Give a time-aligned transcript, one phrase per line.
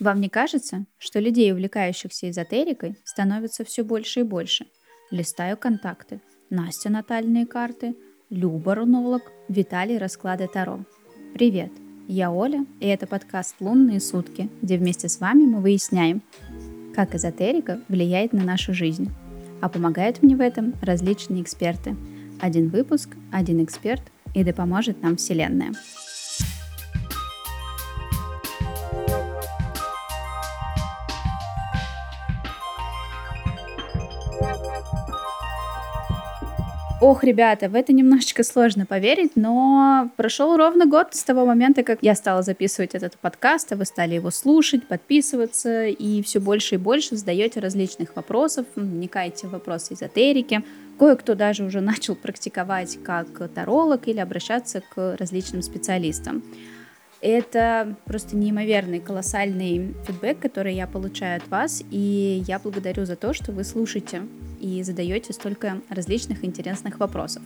[0.00, 4.66] Вам не кажется, что людей, увлекающихся эзотерикой, становится все больше и больше?
[5.10, 6.20] Листаю контакты.
[6.50, 7.94] Настя натальные карты,
[8.30, 10.80] Люба рунолог, Виталий расклады Таро.
[11.34, 11.70] Привет,
[12.08, 16.22] я Оля, и это подкаст «Лунные сутки», где вместе с вами мы выясняем,
[16.94, 19.10] как эзотерика влияет на нашу жизнь.
[19.60, 21.94] А помогают мне в этом различные эксперты.
[22.40, 24.02] Один выпуск, один эксперт,
[24.34, 25.72] и да поможет нам Вселенная.
[37.02, 41.98] Ох, ребята, в это немножечко сложно поверить, но прошел ровно год с того момента, как
[42.00, 46.78] я стала записывать этот подкаст, а вы стали его слушать, подписываться, и все больше и
[46.78, 50.62] больше задаете различных вопросов, вникаете в вопросы эзотерики.
[50.96, 56.44] Кое-кто даже уже начал практиковать как таролог или обращаться к различным специалистам.
[57.20, 63.32] Это просто неимоверный, колоссальный фидбэк, который я получаю от вас, и я благодарю за то,
[63.34, 64.22] что вы слушаете
[64.62, 67.42] и задаете столько различных интересных вопросов.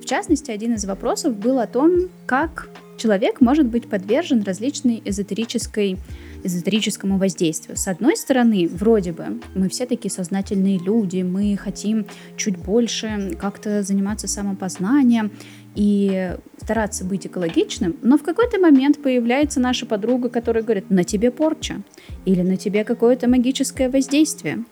[0.00, 5.98] В частности, один из вопросов был о том, как человек может быть подвержен различной эзотерической
[6.42, 7.76] эзотерическому воздействию.
[7.76, 13.82] С одной стороны, вроде бы, мы все такие сознательные люди, мы хотим чуть больше как-то
[13.82, 15.32] заниматься самопознанием
[15.74, 21.30] и стараться быть экологичным, но в какой-то момент появляется наша подруга, которая говорит, на тебе
[21.30, 21.80] порча
[22.26, 24.64] или на тебе какое-то магическое воздействие.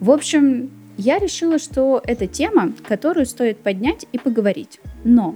[0.00, 4.80] В общем, я решила, что это тема, которую стоит поднять и поговорить.
[5.02, 5.34] Но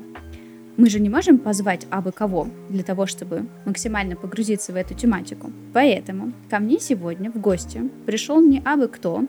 [0.77, 5.51] мы же не можем позвать абы кого для того, чтобы максимально погрузиться в эту тематику.
[5.73, 9.25] Поэтому ко мне сегодня в гости пришел не абы кто,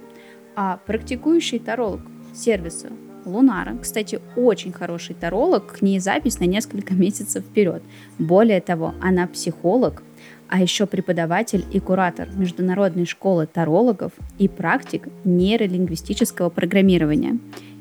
[0.55, 2.01] а практикующий таролог
[2.33, 2.89] сервиса
[3.23, 3.77] Лунара.
[3.81, 7.81] Кстати, очень хороший таролог, к ней запись на несколько месяцев вперед.
[8.19, 10.03] Более того, она психолог,
[10.49, 17.37] а еще преподаватель и куратор Международной школы тарологов и практик нейролингвистического программирования.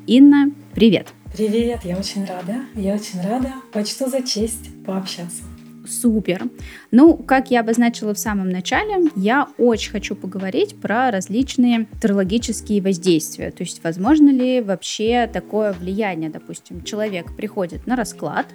[0.07, 1.07] Инна, привет!
[1.35, 5.43] Привет, я очень рада, я очень рада, почту за честь пообщаться.
[5.87, 6.43] Супер.
[6.91, 13.51] Ну, как я обозначила в самом начале, я очень хочу поговорить про различные тарологические воздействия.
[13.51, 18.47] То есть, возможно ли вообще такое влияние, допустим, человек приходит на расклад,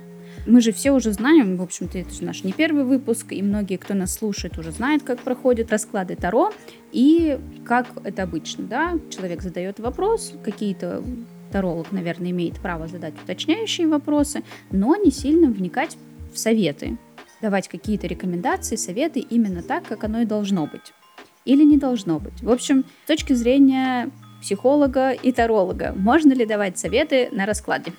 [0.46, 3.76] мы же все уже знаем, в общем-то, это же наш не первый выпуск, и многие,
[3.76, 6.52] кто нас слушает, уже знают, как проходят расклады Таро,
[6.92, 11.02] и как это обычно, да, человек задает вопрос, какие-то
[11.50, 15.96] таролог, наверное, имеет право задать уточняющие вопросы, но не сильно вникать
[16.32, 16.96] в советы,
[17.42, 20.92] давать какие-то рекомендации, советы именно так, как оно и должно быть.
[21.44, 22.42] Или не должно быть.
[22.42, 27.92] В общем, с точки зрения психолога и таролога, можно ли давать советы на раскладе?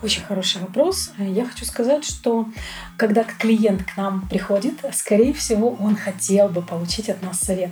[0.00, 1.10] Очень хороший вопрос.
[1.18, 2.46] Я хочу сказать, что
[2.96, 7.70] когда клиент к нам приходит, скорее всего, он хотел бы получить от нас совет.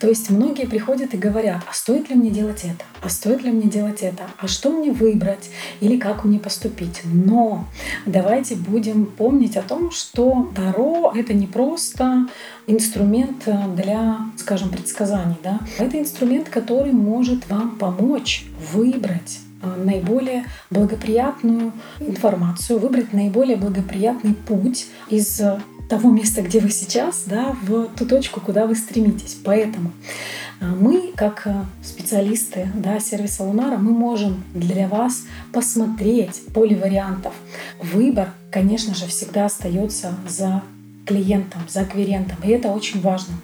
[0.00, 2.84] То есть многие приходят и говорят, а стоит ли мне делать это?
[3.02, 4.24] А стоит ли мне делать это?
[4.38, 5.50] А что мне выбрать?
[5.80, 7.02] Или как мне поступить?
[7.04, 7.68] Но
[8.04, 12.26] давайте будем помнить о том, что Таро— это не просто
[12.66, 15.36] инструмент для, скажем, предсказаний.
[15.44, 15.60] Да?
[15.78, 25.40] Это инструмент, который может вам помочь выбрать наиболее благоприятную информацию, выбрать наиболее благоприятный путь из
[25.90, 29.36] того места, где вы сейчас, да, в ту точку, куда вы стремитесь.
[29.44, 29.90] Поэтому
[30.60, 37.34] э, мы, как э, специалисты да, сервиса Лунара, мы можем для вас посмотреть поле вариантов.
[37.82, 40.62] Выбор, конечно же, всегда остается за
[41.04, 42.38] клиентом, за клиентом.
[42.44, 43.34] И это очень важно.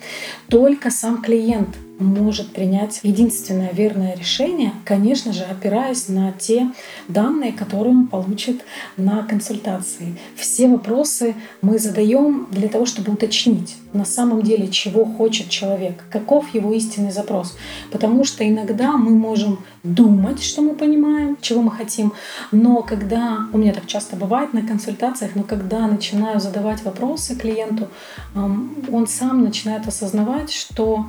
[0.48, 6.70] Только сам клиент может принять единственное верное решение, конечно же, опираясь на те
[7.08, 8.62] данные, которые он получит
[8.96, 10.16] на консультации.
[10.36, 16.54] Все вопросы мы задаем для того, чтобы уточнить на самом деле, чего хочет человек, каков
[16.54, 17.56] его истинный запрос.
[17.90, 22.12] Потому что иногда мы можем думать, что мы понимаем, чего мы хотим,
[22.52, 27.88] но когда, у меня так часто бывает на консультациях, но когда начинаю задавать вопросы клиенту,
[28.34, 31.06] он сам начинает осознавать, что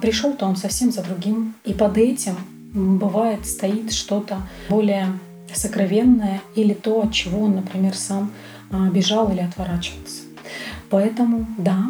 [0.00, 1.54] пришел-то он совсем за другим.
[1.64, 2.36] И под этим
[2.72, 5.08] бывает стоит что-то более
[5.54, 8.32] сокровенное или то, от чего он, например, сам
[8.70, 10.22] а, бежал или отворачивался.
[10.90, 11.86] Поэтому, да,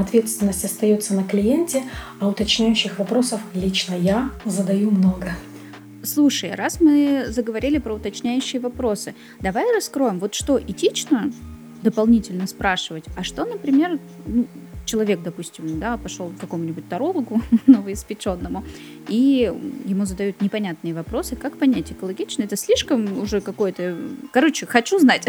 [0.00, 1.82] ответственность остается на клиенте,
[2.20, 5.32] а уточняющих вопросов лично я задаю много.
[6.04, 11.32] Слушай, раз мы заговорили про уточняющие вопросы, давай раскроем, вот что этично
[11.82, 14.46] дополнительно спрашивать, а что, например, ну,
[14.92, 18.62] человек, допустим, да, пошел к какому-нибудь тарологу новоиспеченному,
[19.08, 19.50] и
[19.86, 23.96] ему задают непонятные вопросы, как понять, экологично это слишком уже какое-то...
[24.32, 25.26] Короче, хочу знать.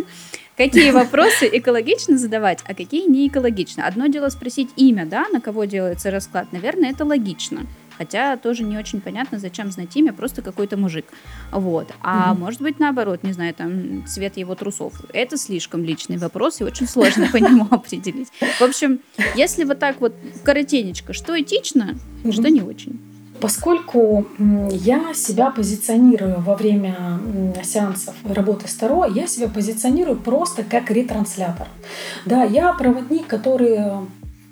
[0.56, 3.86] какие вопросы экологично задавать, а какие не экологично.
[3.86, 6.52] Одно дело спросить имя, да, на кого делается расклад.
[6.52, 7.66] Наверное, это логично.
[8.00, 11.04] Хотя тоже не очень понятно, зачем знать имя, просто какой-то мужик.
[11.52, 11.86] Вот.
[12.00, 12.40] А угу.
[12.40, 14.94] может быть, наоборот, не знаю, там, цвет его трусов.
[15.12, 18.28] Это слишком личный вопрос, и очень сложно по нему определить.
[18.58, 19.00] В общем,
[19.36, 20.14] если вот так вот
[20.44, 21.98] коротенечко, что этично,
[22.30, 22.98] что не очень.
[23.38, 24.26] Поскольку
[24.70, 27.20] я себя позиционирую во время
[27.62, 31.68] сеансов работы с Таро, я себя позиционирую просто как ретранслятор.
[32.24, 33.78] Да, я проводник, который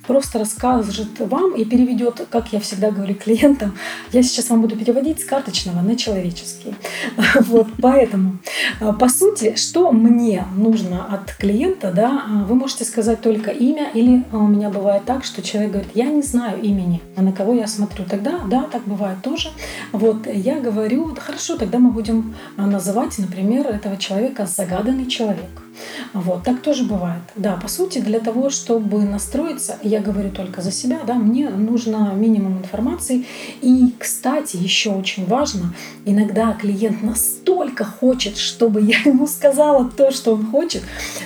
[0.08, 3.76] просто расскажет вам и переведет, как я всегда говорю клиентам,
[4.10, 6.74] я сейчас вам буду переводить с карточного на человеческий.
[7.48, 8.38] Вот, поэтому,
[8.80, 13.90] а, по сути, что мне нужно от клиента, да, а, вы можете сказать только имя,
[13.94, 17.52] или у меня бывает так, что человек говорит, я не знаю имени, а на кого
[17.52, 18.04] я смотрю.
[18.04, 19.50] Тогда, да, так бывает тоже.
[19.92, 25.67] Вот, я говорю, хорошо, тогда мы будем называть, например, этого человека загаданный человек.
[26.12, 27.22] Вот, так тоже бывает.
[27.36, 32.12] Да, по сути, для того, чтобы настроиться, я говорю только за себя, да, мне нужно
[32.14, 33.24] минимум информации.
[33.60, 40.34] И, кстати, еще очень важно, иногда клиент настолько хочет, чтобы я ему сказала то, что
[40.34, 40.82] он хочет,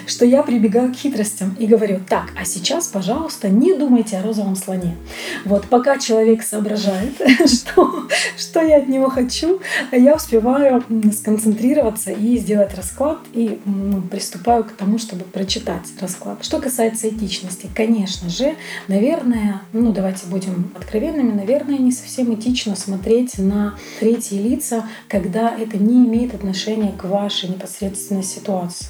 [0.06, 4.56] что я прибегаю к хитростям и говорю, так, а сейчас, пожалуйста, не думайте о розовом
[4.56, 4.96] слоне.
[5.44, 7.14] Вот пока человек соображает,
[7.46, 9.60] что, что я от него хочу,
[9.92, 16.44] я успеваю сконцентрироваться и сделать расклад и ну, приступить приступаю к тому, чтобы прочитать расклад.
[16.44, 18.56] Что касается этичности, конечно же,
[18.88, 25.78] наверное, ну давайте будем откровенными, наверное, не совсем этично смотреть на третьи лица, когда это
[25.78, 28.88] не имеет отношения к вашей непосредственной ситуации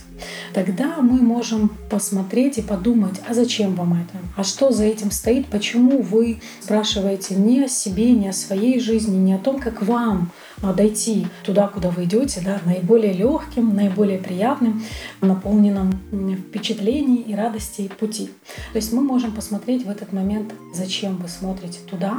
[0.52, 4.18] тогда мы можем посмотреть и подумать, а зачем вам это?
[4.36, 5.46] А что за этим стоит?
[5.46, 10.30] Почему вы спрашиваете не о себе, не о своей жизни, не о том, как вам
[10.62, 14.82] дойти туда, куда вы идете, да, наиболее легким, наиболее приятным,
[15.20, 15.92] наполненным
[16.48, 18.30] впечатлений и радостей пути.
[18.72, 22.18] То есть мы можем посмотреть в этот момент, зачем вы смотрите туда,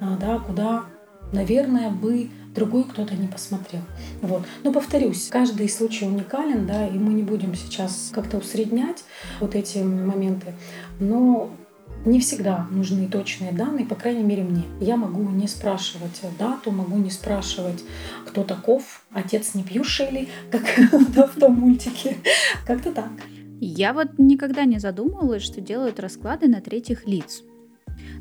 [0.00, 0.84] а, да, куда,
[1.32, 3.82] наверное, бы другой кто-то не посмотрел.
[4.20, 4.42] Вот.
[4.62, 9.04] Но повторюсь, каждый случай уникален, да, и мы не будем сейчас как-то усреднять
[9.40, 10.54] вот эти моменты.
[11.00, 11.50] Но
[12.04, 14.64] не всегда нужны точные данные, по крайней мере мне.
[14.80, 17.84] Я могу не спрашивать дату, могу не спрашивать,
[18.26, 20.62] кто таков, отец не пьющий ли, как
[20.92, 22.16] в том мультике.
[22.66, 23.10] Как-то так.
[23.60, 27.42] Я вот никогда не задумывалась, что делают расклады на третьих лиц.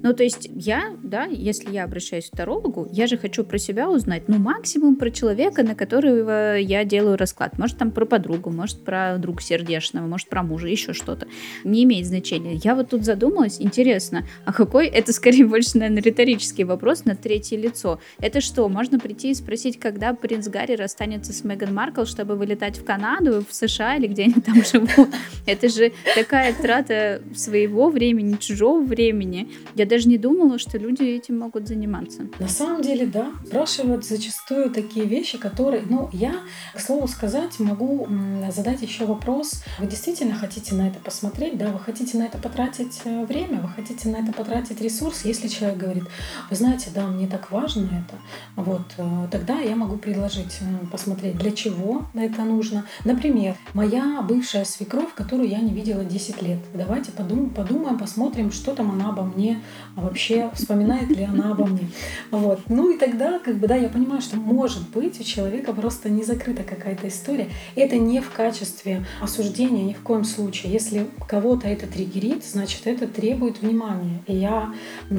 [0.04, 3.90] Ну, то есть я, да, если я обращаюсь к тарологу, я же хочу про себя
[3.90, 7.58] узнать, ну, максимум про человека, на которого я делаю расклад.
[7.60, 11.28] Может, там про подругу, может, про друга сердечного, может, про мужа, еще что-то.
[11.64, 12.56] Не имеет значения.
[12.64, 17.58] Я вот тут задумалась, интересно, а какой, это скорее больше, наверное, риторический вопрос на третье
[17.58, 18.00] лицо.
[18.20, 22.78] Это что, можно прийти и спросить, когда принц Гарри расстанется с Меган Маркл, чтобы вылетать
[22.78, 25.10] в Канаду, в США или где они там живут?
[25.46, 29.50] Это же такая трата своего времени, чужого времени.
[29.76, 32.22] Я даже не думала, что люди этим могут заниматься.
[32.40, 33.34] На самом деле, да.
[33.46, 35.84] Спрашивают зачастую такие вещи, которые...
[35.86, 36.34] Ну, я,
[36.74, 38.08] к слову сказать, могу
[38.56, 39.64] задать еще вопрос.
[39.80, 41.58] Вы действительно хотите на это посмотреть?
[41.58, 43.60] Да, вы хотите на это потратить э, время?
[43.60, 45.26] Вы хотите на это потратить ресурс?
[45.26, 46.04] Если человек говорит,
[46.50, 48.16] вы знаете, да, мне так важно это,
[48.56, 52.86] вот, э, тогда я могу предложить э, посмотреть, для чего это нужно.
[53.04, 56.60] Например, моя бывшая свекровь, которую я не видела 10 лет.
[56.74, 59.62] Давайте подумаем, подумаем посмотрим, что там она обо мне
[59.96, 61.90] а вообще вспоминает ли она обо мне.
[62.32, 62.62] Вот.
[62.70, 66.24] Ну и тогда, как бы, да, я понимаю, что может быть у человека просто не
[66.24, 67.50] закрыта какая-то история.
[67.76, 70.72] Это не в качестве осуждения ни в коем случае.
[70.72, 74.22] Если кого-то это триггерит, значит, это требует внимания.
[74.28, 74.74] И я,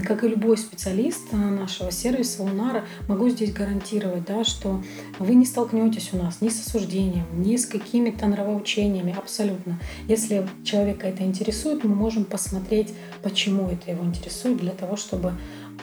[0.05, 4.83] как и любой специалист нашего сервиса Унара, могу здесь гарантировать, да, что
[5.19, 9.79] вы не столкнетесь у нас ни с осуждением, ни с какими-то нравоучениями, абсолютно.
[10.09, 12.93] Если человека это интересует, мы можем посмотреть,
[13.23, 15.33] почему это его интересует, для того, чтобы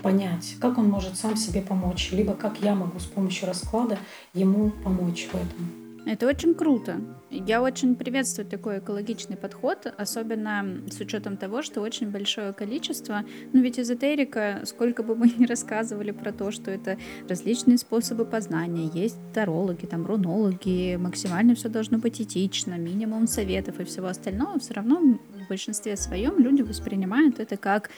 [0.01, 3.97] понять, как он может сам себе помочь, либо как я могу с помощью расклада
[4.33, 5.89] ему помочь в этом.
[6.05, 7.01] Это очень круто.
[7.29, 13.23] Я очень приветствую такой экологичный подход, особенно с учетом того, что очень большое количество,
[13.53, 16.97] ну ведь эзотерика, сколько бы мы ни рассказывали про то, что это
[17.27, 23.83] различные способы познания, есть тарологи, там рунологи, максимально все должно быть этично, минимум советов и
[23.83, 27.91] всего остального, все равно в большинстве своем люди воспринимают это как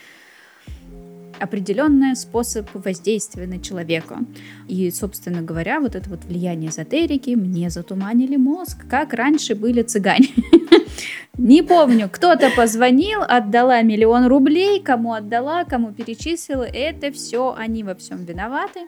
[1.42, 4.18] определенный способ воздействия на человека.
[4.68, 10.28] И, собственно говоря, вот это вот влияние эзотерики мне затуманили мозг, как раньше были цыгане.
[11.38, 16.64] Не помню, кто-то позвонил, отдала миллион рублей, кому отдала, кому перечислила.
[16.64, 18.80] Это все они во всем виноваты.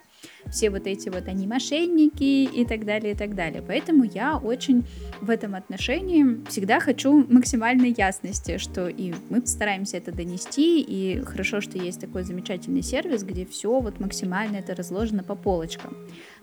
[0.50, 3.62] Все вот эти вот они мошенники и так далее, и так далее.
[3.66, 4.84] Поэтому я очень
[5.20, 11.60] в этом отношении всегда хочу максимальной ясности, что и мы стараемся это донести, и хорошо,
[11.60, 15.96] что есть такой замечательный сервис, где все вот максимально это разложено по полочкам.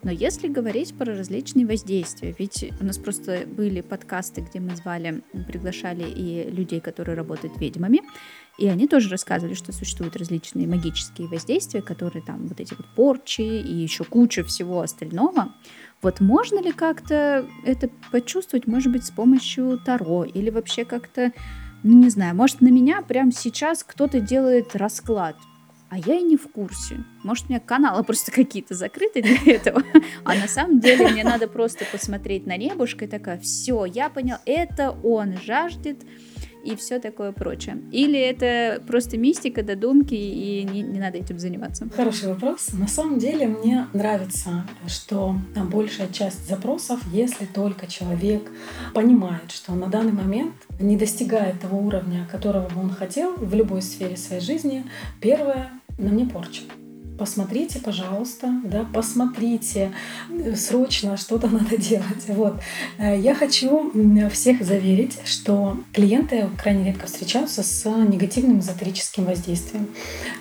[0.03, 5.21] Но если говорить про различные воздействия, ведь у нас просто были подкасты, где мы звали,
[5.47, 8.01] приглашали и людей, которые работают ведьмами,
[8.61, 13.41] и они тоже рассказывали, что существуют различные магические воздействия, которые там вот эти вот порчи
[13.41, 15.51] и еще куча всего остального.
[16.03, 21.31] Вот можно ли как-то это почувствовать, может быть, с помощью Таро или вообще как-то,
[21.81, 25.37] ну не знаю, может на меня прямо сейчас кто-то делает расклад,
[25.89, 27.03] а я и не в курсе.
[27.23, 29.81] Может, у меня каналы просто какие-то закрыты для этого.
[30.23, 34.37] А на самом деле мне надо просто посмотреть на небушка и такая, все, я понял,
[34.45, 36.03] это он жаждет
[36.63, 37.81] и все такое прочее.
[37.91, 41.87] Или это просто мистика, додумки, и не, не надо этим заниматься?
[41.95, 42.69] Хороший вопрос.
[42.73, 48.51] На самом деле мне нравится, что большая часть запросов, если только человек
[48.93, 53.81] понимает, что на данный момент не достигает того уровня, которого бы он хотел в любой
[53.81, 54.85] сфере своей жизни,
[55.19, 56.61] первое на мне порча
[57.21, 59.91] посмотрите, пожалуйста, да, посмотрите,
[60.55, 62.25] срочно что-то надо делать.
[62.29, 62.55] Вот.
[62.97, 63.91] Э, я хочу
[64.31, 69.87] всех заверить, что клиенты крайне редко встречаются с негативным эзотерическим воздействием.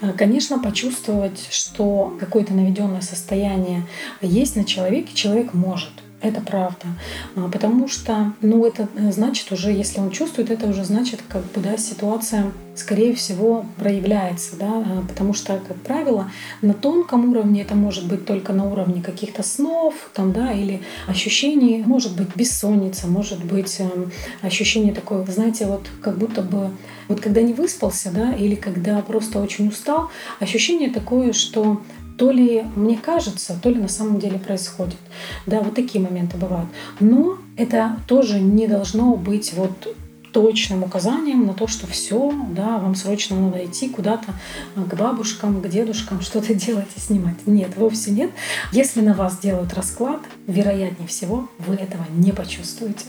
[0.00, 3.86] Э, конечно, почувствовать, что какое-то наведенное состояние
[4.22, 5.92] есть на человеке, человек может.
[6.22, 6.86] Это правда.
[7.34, 11.42] А, потому что, ну, это э, значит уже, если он чувствует, это уже значит, как
[11.52, 17.62] бы, да, ситуация, скорее всего, проявляется, да, а, потому что, как правило, на тонком уровне
[17.62, 23.06] это может быть только на уровне каких-то снов, там, да, или ощущений, может быть, бессонница,
[23.06, 24.12] может быть, эм,
[24.42, 26.70] ощущение такое, знаете, вот как будто бы
[27.08, 31.80] вот когда не выспался, да, или когда просто очень устал, ощущение такое, что
[32.20, 34.98] то ли мне кажется, то ли на самом деле происходит.
[35.46, 36.68] Да, вот такие моменты бывают.
[37.00, 39.96] Но это тоже не должно быть вот
[40.32, 44.34] точным указанием на то, что все, да, вам срочно надо идти куда-то
[44.76, 47.46] э, к бабушкам, к дедушкам, что-то делать и снимать.
[47.46, 48.30] Нет, вовсе нет.
[48.72, 53.06] Если на вас делают расклад, вероятнее всего, вы этого не почувствуете.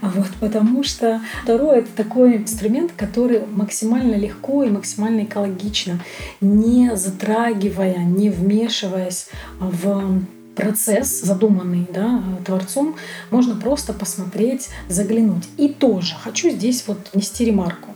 [0.00, 6.00] Вот, потому что второе— это такой инструмент, который максимально легко и максимально экологично,
[6.40, 10.22] не затрагивая, не вмешиваясь в
[10.56, 12.96] процесс, задуманный да, Творцом,
[13.30, 15.44] можно просто посмотреть, заглянуть.
[15.58, 17.94] И тоже хочу здесь вот нести ремарку,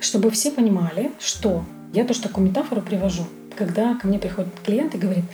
[0.00, 3.26] чтобы все понимали, что я тоже такую метафору привожу.
[3.56, 5.24] Когда ко мне приходит клиент и говорит,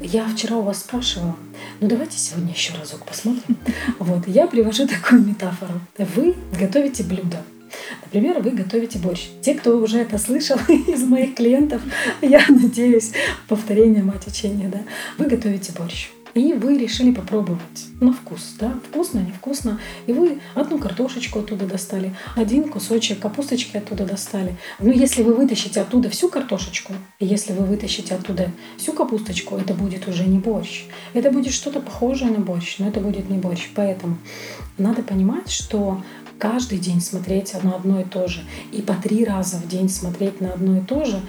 [0.00, 1.36] я вчера у вас спрашивала,
[1.80, 3.56] ну давайте сегодня еще разок посмотрим.
[3.98, 5.80] Вот, я привожу такую метафору.
[5.98, 7.42] Вы готовите блюдо,
[8.02, 9.28] Например, вы готовите борщ.
[9.42, 11.82] Те, кто уже это слышал из моих клиентов,
[12.22, 13.12] я надеюсь,
[13.48, 14.82] повторение мать учения, да,
[15.18, 16.08] вы готовите борщ.
[16.36, 19.80] И вы решили попробовать на вкус, да, вкусно, невкусно.
[20.06, 24.54] И вы одну картошечку оттуда достали, один кусочек капусточки оттуда достали.
[24.78, 30.08] Ну, если вы вытащите оттуда всю картошечку, если вы вытащите оттуда всю капусточку, это будет
[30.08, 30.84] уже не борщ.
[31.14, 33.70] Это будет что-то похожее на борщ, но это будет не борщ.
[33.74, 34.18] Поэтому
[34.76, 36.02] надо понимать, что
[36.38, 40.40] каждый день смотреть на одно и то же и по три раза в день смотреть
[40.40, 41.20] на одно и то же,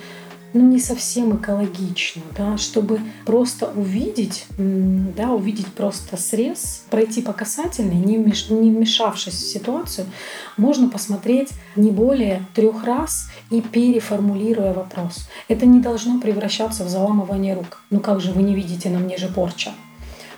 [0.53, 7.95] ну, не совсем экологично, да, чтобы просто увидеть, да, увидеть просто срез, пройти по касательной,
[7.95, 10.07] не, вмеш, не вмешавшись в ситуацию,
[10.55, 15.27] можно посмотреть не более трех раз и переформулируя вопрос.
[15.47, 17.81] Это не должно превращаться в заламывание рук.
[17.89, 19.71] Ну как же вы не видите, на мне же порча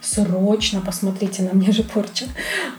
[0.09, 2.25] срочно посмотрите на мне же порча.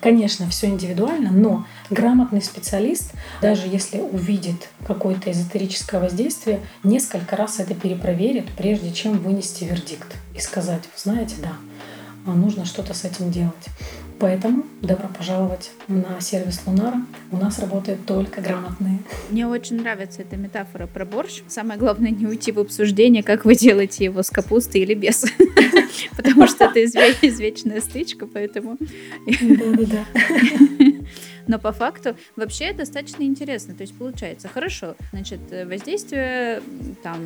[0.01, 7.75] Конечно, все индивидуально, но грамотный специалист, даже если увидит какое-то эзотерическое воздействие, несколько раз это
[7.75, 11.53] перепроверит, прежде чем вынести вердикт и сказать, знаете, да,
[12.33, 13.67] нужно что-то с этим делать.
[14.21, 17.01] Поэтому добро пожаловать на сервис Лунара.
[17.33, 18.99] У нас работают только грамотные.
[19.31, 21.41] Мне очень нравится эта метафора про борщ.
[21.49, 25.25] Самое главное не уйти в обсуждение, как вы делаете его с капустой или без.
[26.17, 28.77] Потому что это извечная стычка, поэтому...
[29.27, 30.05] Да-да-да.
[31.51, 33.75] Но по факту вообще достаточно интересно.
[33.75, 36.63] То есть получается, хорошо, значит, воздействие
[37.03, 37.19] там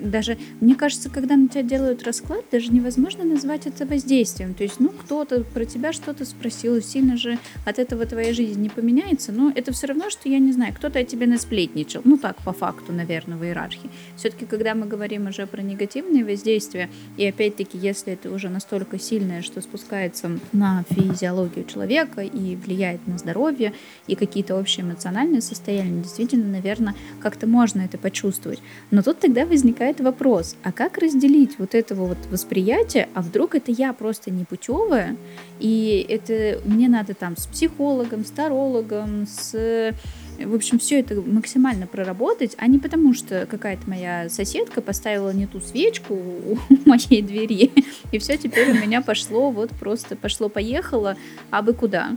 [0.00, 4.54] даже, мне кажется, когда на тебя делают расклад, даже невозможно назвать это воздействием.
[4.54, 8.68] То есть, ну, кто-то про тебя что-то спросил, сильно же от этого твоя жизнь не
[8.68, 12.02] поменяется, но это все равно, что, я не знаю, кто-то о тебе насплетничал.
[12.04, 13.90] Ну, так, по факту, наверное, в иерархии.
[14.14, 19.42] Все-таки, когда мы говорим уже про негативные воздействия, и опять-таки, если это уже настолько сильное,
[19.42, 23.72] что спускается на физиологию человека и влияет на здоровье, здоровье
[24.06, 28.60] и какие-то общие эмоциональные состояния, действительно, наверное, как-то можно это почувствовать.
[28.90, 33.72] Но тут тогда возникает вопрос, а как разделить вот этого вот восприятия, а вдруг это
[33.72, 35.16] я просто не путевая,
[35.60, 39.94] и это мне надо там с психологом, с тарологом, с
[40.38, 45.46] в общем, все это максимально проработать, а не потому, что какая-то моя соседка поставила не
[45.46, 47.70] ту свечку у моей двери,
[48.10, 51.16] и все теперь у меня пошло, вот просто пошло-поехало,
[51.50, 52.16] а бы куда.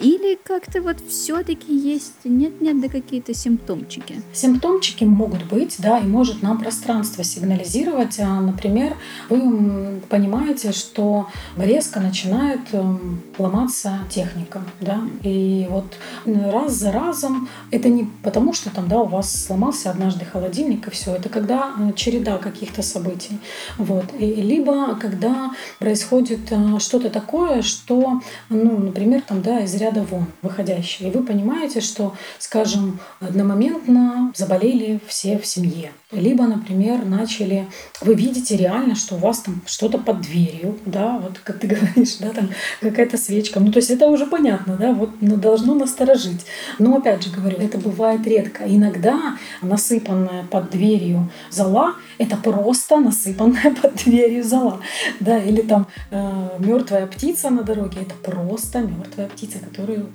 [0.00, 4.20] Или как-то вот все-таки есть, нет-нет, да какие-то симптомчики?
[4.32, 8.18] Симптомчики могут быть, да, и может нам пространство сигнализировать.
[8.18, 8.96] А, например,
[9.28, 15.96] вы понимаете, что резко начинает эм, ломаться техника, да, и вот
[16.26, 20.90] раз за разом это не потому, что там, да, у вас сломался однажды холодильник и
[20.90, 23.38] все, это когда э, череда каких-то событий,
[23.78, 30.02] вот, и, либо когда происходит э, что-то такое, что, ну, например, там, да, из ряда
[30.02, 31.08] вон выходящие.
[31.08, 35.92] И вы понимаете, что, скажем, одномоментно заболели все в семье.
[36.10, 37.66] Либо, например, начали,
[38.00, 42.16] вы видите реально, что у вас там что-то под дверью, да, вот как ты говоришь,
[42.20, 42.50] да, там
[42.80, 43.60] какая-то свечка.
[43.60, 46.46] Ну, то есть это уже понятно, да, вот ну, должно насторожить.
[46.78, 48.64] Но опять же говорю, это бывает редко.
[48.66, 54.80] Иногда насыпанная под дверью зола— это просто насыпанная под дверью зола,
[55.20, 60.10] да, или там э, мертвая птица на дороге— это просто мертвая птица, которую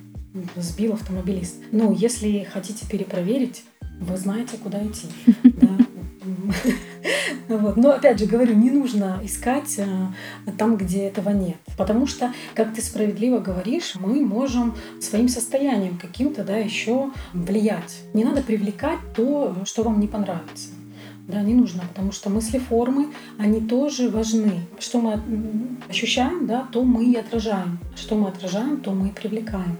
[0.55, 1.55] сбил автомобилист.
[1.71, 3.63] Ну, если хотите перепроверить,
[3.99, 5.07] вы знаете, куда идти.
[7.47, 7.77] Вот.
[7.77, 9.87] Но опять же говорю, не нужно искать э,
[10.57, 11.57] там, где этого нет.
[11.77, 18.01] Потому что, как ты справедливо говоришь, мы можем своим состоянием каким-то да, еще влиять.
[18.13, 20.69] Не надо привлекать то, что вам не понравится.
[21.29, 24.61] Да, не нужно, потому что мысли формы, они тоже важны.
[24.79, 25.21] Что мы
[25.87, 27.77] ощущаем, да, то мы и отражаем.
[27.95, 29.77] Что мы отражаем, то мы и привлекаем.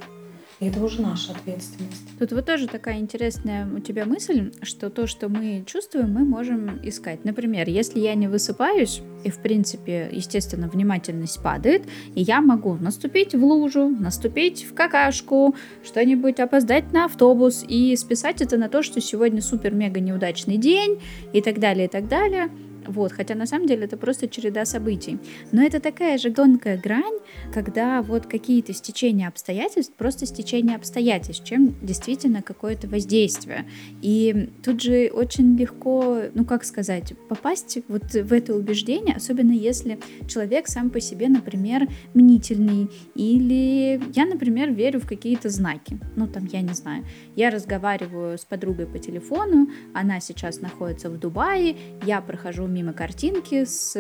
[0.60, 2.04] И это уже наша ответственность.
[2.20, 6.80] Тут вот тоже такая интересная у тебя мысль, что то, что мы чувствуем, мы можем
[6.84, 7.24] искать.
[7.24, 13.34] Например, если я не высыпаюсь, и, в принципе, естественно, внимательность падает, и я могу наступить
[13.36, 19.00] в лужу, наступить в какашку, что-нибудь опоздать на автобус и списать это на то, что
[19.00, 21.02] сегодня супер-мега неудачный день
[21.32, 22.50] и так далее, и так далее–
[22.90, 25.20] вот, хотя на самом деле это просто череда событий.
[25.52, 27.20] Но это такая же тонкая грань,
[27.54, 33.66] когда вот какие-то стечения обстоятельств, просто стечение обстоятельств, чем действительно какое-то воздействие.
[34.02, 40.00] И тут же очень легко, ну как сказать, попасть вот в это убеждение, особенно если
[40.28, 46.00] человек сам по себе, например, мнительный, или я, например, верю в какие-то знаки.
[46.16, 51.20] Ну там, я не знаю, я разговариваю с подругой по телефону, она сейчас находится в
[51.20, 51.76] Дубае,
[52.06, 53.94] я прохожу мимо мимо картинки с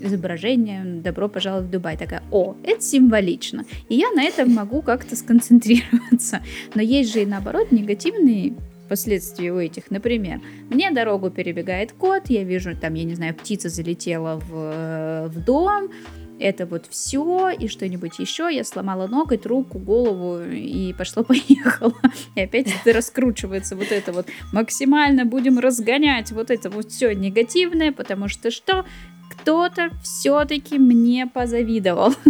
[0.00, 1.98] изображением «Добро пожаловать в Дубай».
[1.98, 3.66] Такая, о, это символично.
[3.90, 6.40] И я на этом могу как-то сконцентрироваться.
[6.74, 8.54] Но есть же и наоборот негативные
[8.88, 9.90] последствия у этих.
[9.90, 15.28] Например, мне дорогу перебегает кот, я вижу, там, я не знаю, птица залетела в, э,
[15.28, 15.90] в дом,
[16.38, 18.48] это вот все и что-нибудь еще.
[18.52, 21.94] Я сломала ноготь, руку, голову и пошло-поехало.
[22.34, 24.26] И опять это раскручивается вот это вот.
[24.52, 28.84] Максимально будем разгонять вот это вот все негативное, потому что что?
[29.30, 32.14] Кто-то все-таки мне позавидовал.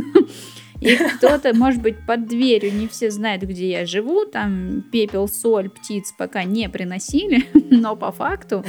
[0.80, 5.70] И кто-то, может быть, под дверью, не все знают, где я живу, там пепел, соль,
[5.70, 8.62] птиц пока не приносили, но по факту,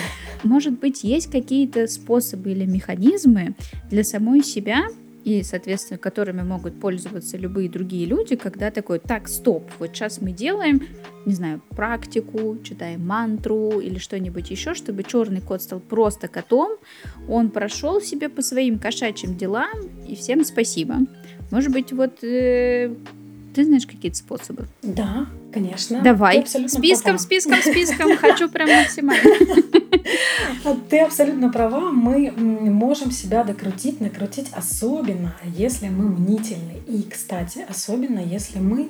[0.44, 3.56] может быть, есть какие-то способы или механизмы
[3.90, 4.88] для самой себя
[5.28, 10.32] и, соответственно, которыми могут пользоваться любые другие люди, когда такой, так, стоп, вот сейчас мы
[10.32, 10.82] делаем,
[11.26, 16.78] не знаю, практику, читаем мантру или что-нибудь еще, чтобы черный кот стал просто котом,
[17.28, 19.68] он прошел себе по своим кошачьим делам,
[20.08, 20.96] и всем спасибо.
[21.52, 22.96] Может быть, вот э,
[23.54, 24.68] ты знаешь какие-то способы?
[24.82, 26.00] Да, конечно.
[26.02, 26.48] Давай.
[26.48, 27.18] Списком, права.
[27.18, 28.18] списком, списком.
[28.22, 29.84] Хочу прям максимально.
[30.90, 31.92] Ты абсолютно права.
[31.92, 36.82] Мы можем себя докрутить, накрутить, особенно если мы мнительны.
[36.88, 38.90] И, кстати, особенно если мы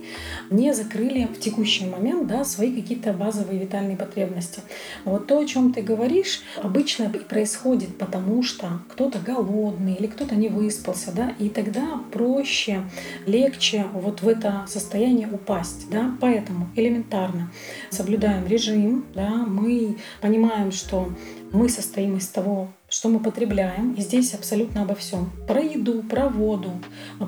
[0.49, 4.61] не закрыли в текущий момент да, свои какие-то базовые витальные потребности.
[5.05, 10.35] Вот то, о чем ты говоришь, обычно и происходит потому, что кто-то голодный или кто-то
[10.35, 12.83] не выспался, да, и тогда проще,
[13.25, 17.51] легче вот в это состояние упасть, да, поэтому элементарно
[17.89, 21.09] соблюдаем режим, да, мы понимаем, что
[21.51, 25.31] мы состоим из того, что мы потребляем, и здесь абсолютно обо всем.
[25.47, 26.71] Про еду, про воду,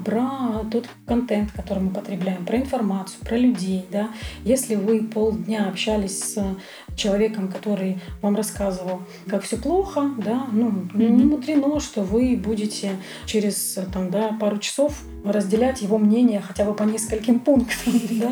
[0.05, 3.85] про тот контент, который мы потребляем, про информацию, про людей.
[3.91, 4.09] Да?
[4.45, 6.55] Если вы полдня общались с
[6.99, 11.09] человеком, который вам рассказывал, как все плохо, да, ну, mm-hmm.
[11.09, 16.73] не мудрено, что вы будете через там, да, пару часов разделять его мнение хотя бы
[16.73, 17.93] по нескольким пунктам.
[18.19, 18.31] Да?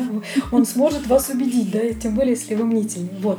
[0.52, 3.08] Он сможет вас убедить, да, тем более, если вы мнительны.
[3.20, 3.38] Вот.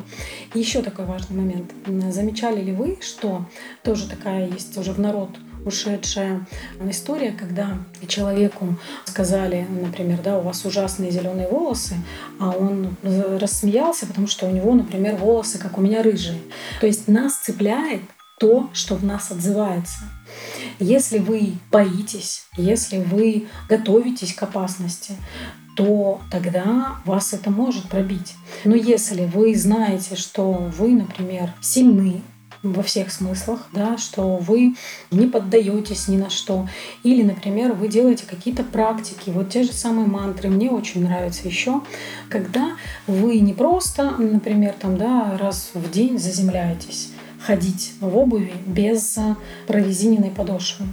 [0.56, 1.72] И еще такой важный момент.
[2.12, 3.46] Замечали ли вы, что
[3.84, 5.30] тоже такая есть уже в народ
[5.66, 6.46] ушедшая
[6.90, 11.96] история, когда человеку сказали, например, да, у вас ужасные зеленые волосы,
[12.40, 16.42] а он рассмеялся, потому что у него, например, волосы, как у меня, рыжие.
[16.80, 18.02] То есть нас цепляет
[18.40, 20.04] то, что в нас отзывается.
[20.80, 25.16] Если вы боитесь, если вы готовитесь к опасности,
[25.76, 28.36] то тогда вас это может пробить.
[28.64, 32.22] Но если вы знаете, что вы, например, сильны,
[32.64, 34.76] во всех смыслах, да, что вы
[35.12, 36.68] не поддаетесь ни на что.
[37.04, 40.50] Или, например, вы делаете какие-то практики, вот те же самые мантры.
[40.50, 41.82] Мне очень нравится еще,
[42.30, 42.72] когда
[43.08, 49.18] вы не просто, например, там, да, раз в день заземляетесь, ходить в обуви без
[49.68, 50.86] прорезиненной подошвы.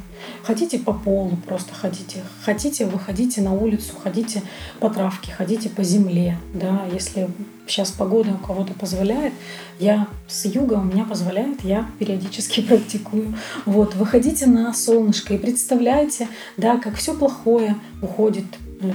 [0.43, 2.23] Хотите по полу просто ходите.
[2.45, 4.43] Хотите, выходите на улицу, ходите
[4.81, 6.39] по травке, ходите по земле.
[6.55, 7.29] Да, если
[7.67, 9.33] сейчас погода у кого-то позволяет,
[9.81, 13.35] я с юга у меня позволяет, я периодически практикую.
[13.65, 18.45] Вот, выходите на солнышко и представляете, да, как все плохое уходит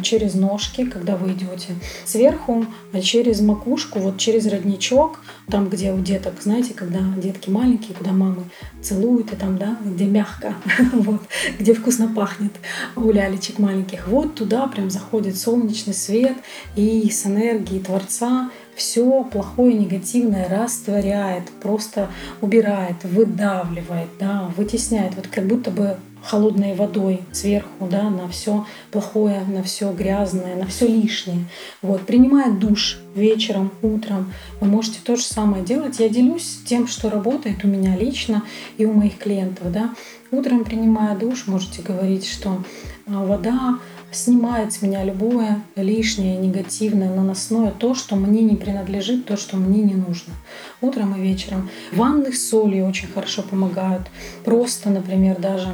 [0.03, 5.99] через ножки, когда вы идете, сверху а через макушку, вот через родничок, там, где у
[5.99, 8.43] деток, знаете, когда детки маленькие, куда мамы
[8.81, 10.55] целуют, и там, да, где мягко,
[10.93, 11.21] вот,
[11.59, 12.51] где вкусно пахнет
[12.95, 16.37] у лялечек маленьких, вот туда прям заходит солнечный свет
[16.75, 22.09] и с энергией Творца все плохое, негативное растворяет, просто
[22.41, 29.41] убирает, выдавливает, да, вытесняет, вот как будто бы холодной водой сверху, да, на все плохое,
[29.45, 31.45] на все грязное, на все лишнее.
[31.81, 35.99] Вот, принимая душ вечером, утром, вы можете то же самое делать.
[35.99, 38.43] Я делюсь тем, что работает у меня лично
[38.77, 39.93] и у моих клиентов, да.
[40.31, 42.63] Утром принимая душ, можете говорить, что
[43.07, 43.79] а, вода
[44.11, 49.81] снимает с меня любое лишнее, негативное, наносное, то, что мне не принадлежит, то, что мне
[49.83, 50.33] не нужно.
[50.81, 51.69] Утром и вечером.
[51.91, 54.03] Ванны с солью очень хорошо помогают.
[54.43, 55.69] Просто, например, даже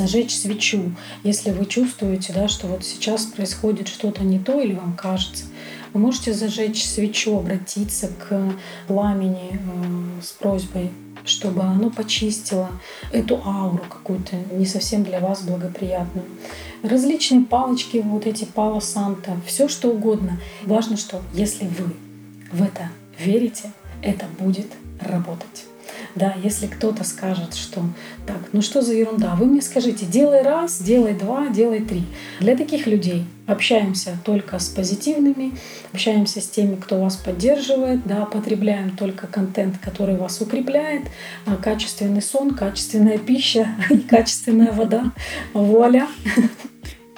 [0.00, 0.92] зажечь свечу,
[1.24, 5.44] если вы чувствуете, да, что вот сейчас происходит что-то не то или вам кажется.
[5.92, 8.54] Вы можете зажечь свечу, обратиться к
[8.86, 10.90] пламени э, с просьбой,
[11.24, 12.70] чтобы оно почистило
[13.12, 16.26] эту ауру какую-то не совсем для вас благоприятную.
[16.82, 20.40] Различные палочки, вот эти пала санта, все что угодно.
[20.62, 21.94] Важно, что если вы
[22.50, 24.68] в это верите, это будет
[25.00, 25.66] работать.
[26.14, 27.82] Да, если кто-то скажет, что
[28.26, 32.02] так, ну что за ерунда, вы мне скажите, делай раз, делай два, делай три.
[32.40, 35.52] Для таких людей общаемся только с позитивными,
[35.92, 41.02] общаемся с теми, кто вас поддерживает, да, потребляем только контент, который вас укрепляет,
[41.46, 45.12] а качественный сон, качественная пища и качественная вода.
[45.54, 46.08] Вуаля!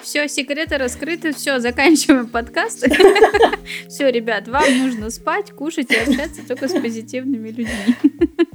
[0.03, 2.85] Все, секреты раскрыты, все, заканчиваем подкаст.
[3.87, 8.49] Все, ребят, вам нужно спать, кушать и общаться только с позитивными людьми.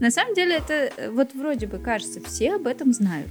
[0.00, 3.28] На самом деле это э, вот вроде бы кажется, все об этом знают.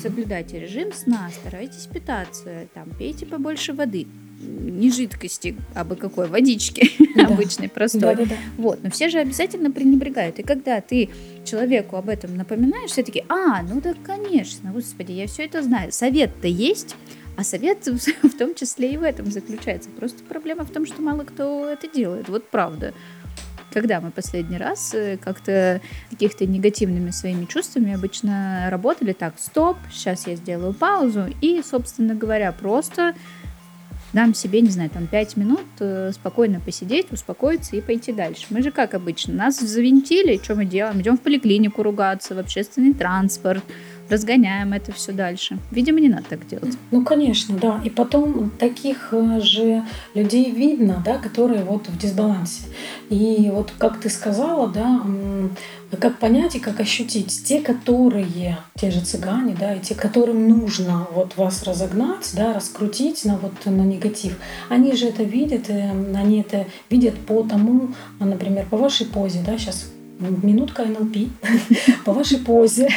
[0.00, 4.06] Соблюдайте режим сна, старайтесь питаться, там, пейте побольше воды.
[4.40, 7.26] Не жидкости, а бы какой, водички да.
[7.26, 8.00] обычной, простой.
[8.00, 8.36] Да, да, да.
[8.56, 10.38] Вот, но все же обязательно пренебрегают.
[10.38, 11.10] И когда ты
[11.44, 15.90] человеку об этом напоминаешь, все таки а, ну да, конечно, господи, я все это знаю.
[15.90, 16.94] Совет-то есть,
[17.36, 19.90] а совет в том числе и в этом заключается.
[19.90, 22.28] Просто проблема в том, что мало кто это делает.
[22.28, 22.94] Вот правда
[23.72, 30.26] когда мы последний раз э, как-то каких-то негативными своими чувствами обычно работали так, стоп, сейчас
[30.26, 33.14] я сделаю паузу и, собственно говоря, просто
[34.12, 38.46] дам себе, не знаю, там 5 минут э, спокойно посидеть, успокоиться и пойти дальше.
[38.50, 41.00] Мы же как обычно, нас завинтили, что мы делаем?
[41.00, 43.62] Идем в поликлинику ругаться, в общественный транспорт,
[44.08, 45.58] разгоняем это все дальше.
[45.70, 46.76] Видимо, не надо так делать.
[46.90, 47.80] Ну, конечно, да.
[47.84, 52.62] И потом таких э, же людей видно, да, которые вот в дисбалансе.
[53.10, 55.02] И вот как ты сказала, да,
[55.96, 61.06] как понять и как ощутить те, которые, те же цыгане, да, и те, которым нужно
[61.12, 66.66] вот вас разогнать, да, раскрутить на вот на негатив, они же это видят, они это
[66.90, 67.88] видят по тому,
[68.20, 71.30] например, по вашей позе, да, сейчас минутка НЛП
[72.04, 72.88] по вашей позе,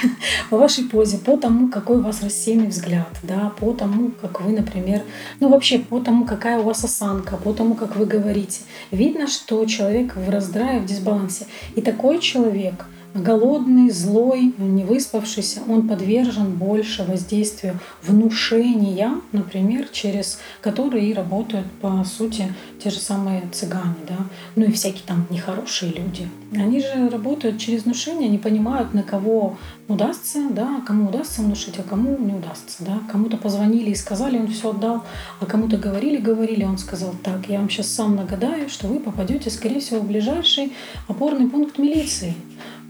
[0.50, 4.52] по вашей позе, по тому, какой у вас рассеянный взгляд, да, по тому, как вы,
[4.52, 5.02] например,
[5.40, 8.62] ну вообще по тому, какая у вас осанка, по тому, как вы говорите.
[8.92, 11.46] Видно, что человек в раздрае, в дисбалансе.
[11.76, 21.10] И такой человек голодный, злой, не выспавшийся, он подвержен больше воздействию внушения, например, через которые
[21.10, 24.18] и работают, по сути, те же самые цыгане, да,
[24.56, 26.28] ну и всякие там нехорошие люди.
[26.56, 31.84] Они же работают через внушение, они понимают, на кого удастся, да, кому удастся внушить, а
[31.84, 33.00] кому не удастся, да.
[33.12, 35.04] Кому-то позвонили и сказали, он все отдал,
[35.40, 39.50] а кому-то говорили, говорили, он сказал, так, я вам сейчас сам нагадаю, что вы попадете,
[39.50, 40.74] скорее всего, в ближайший
[41.08, 42.36] опорный пункт милиции.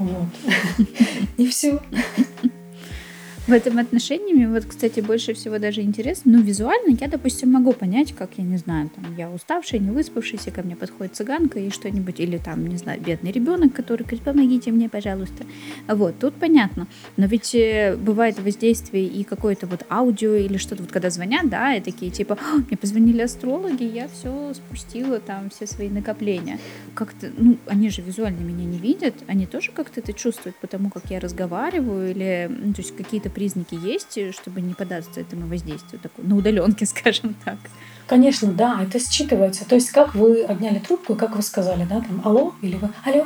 [0.01, 0.27] Вот.
[1.37, 1.79] И все.
[3.51, 7.73] В этом отношении мне вот, кстати, больше всего даже интересно, ну, визуально я, допустим, могу
[7.73, 11.69] понять, как, я не знаю, там, я уставшая, не выспавшаяся, ко мне подходит цыганка и
[11.69, 15.43] что-нибудь, или там, не знаю, бедный ребенок, который говорит, помогите мне, пожалуйста.
[15.89, 16.87] Вот, тут понятно.
[17.17, 21.75] Но ведь э, бывает воздействие и какое-то вот аудио или что-то, вот когда звонят, да,
[21.75, 22.37] и такие типа,
[22.69, 26.57] мне позвонили астрологи, я все спустила, там, все свои накопления.
[26.93, 31.11] Как-то, ну, они же визуально меня не видят, они тоже как-то это чувствуют, потому как
[31.11, 36.23] я разговариваю, или, ну, то есть какие-то признаки есть, чтобы не поддаться этому воздействию, такой,
[36.25, 37.57] на удаленке, скажем так?
[38.05, 39.67] Конечно, да, это считывается.
[39.67, 42.89] То есть, как вы обняли трубку, и как вы сказали, да, там, алло, или вы,
[43.03, 43.25] алло.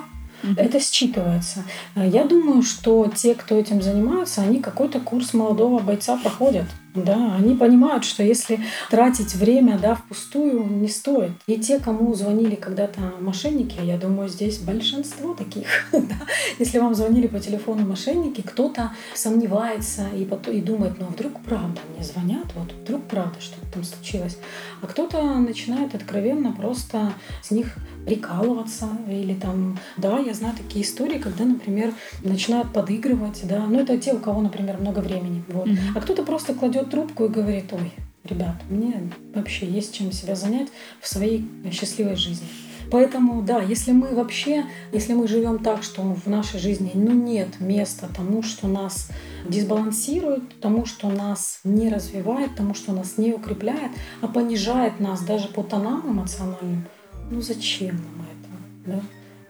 [0.56, 1.63] Это считывается.
[1.95, 6.65] Я думаю, что те, кто этим занимаются, они какой-то курс молодого бойца проходят.
[6.95, 11.31] Да, они понимают, что если тратить время да, впустую, не стоит.
[11.47, 15.67] И те, кому звонили когда-то мошенники, я думаю, здесь большинство таких.
[15.91, 16.15] да.
[16.58, 21.81] Если вам звонили по телефону мошенники, кто-то сомневается и, и думает, ну а вдруг правда
[21.93, 24.38] мне звонят, вот вдруг правда что-то там случилось.
[24.81, 31.17] А кто-то начинает откровенно просто с них прикалываться или там, да, я знаю такие истории,
[31.17, 35.67] когда, например, начинают подыгрывать, да, ну это те, у кого, например, много времени, вот.
[35.67, 35.77] Mm-hmm.
[35.95, 37.91] А кто-то просто кладет трубку и говорит, ой,
[38.24, 40.69] ребят, мне вообще есть чем себя занять
[41.02, 42.48] в своей счастливой жизни.
[42.91, 47.60] Поэтому, да, если мы вообще, если мы живем так, что в нашей жизни ну, нет
[47.60, 49.10] места тому, что нас
[49.48, 55.48] дисбалансирует, тому, что нас не развивает, тому, что нас не укрепляет, а понижает нас даже
[55.48, 56.86] по тонам эмоциональным,
[57.32, 58.93] ну зачем нам это?
[58.93, 59.02] Да?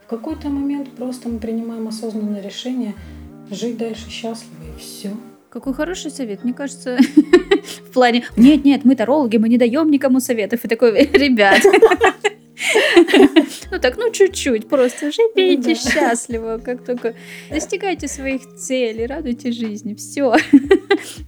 [0.06, 2.94] В какой-то момент просто мы принимаем осознанное решение
[3.50, 5.12] жить дальше счастливо и все.
[5.56, 6.44] Какой хороший совет.
[6.44, 6.98] Мне кажется,
[7.88, 10.62] в плане, нет, нет, мы тарологи, мы не даем никому советов.
[10.62, 11.62] И такой, ребят,
[13.70, 17.14] Ну так, ну чуть-чуть, просто живите счастливо, как только
[17.50, 20.36] достигайте своих целей, радуйте жизни, все.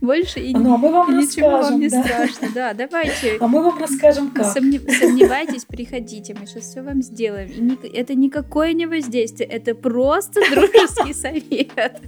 [0.02, 2.48] Больше и, ну, а мы вам ничего вам не страшно.
[2.54, 3.38] Да, давайте.
[3.40, 4.44] А мы вам расскажем как.
[4.44, 7.78] Сомневайтесь, приходите, мы сейчас все вам сделаем.
[7.94, 12.02] это никакое не воздействие, это просто дружеский совет.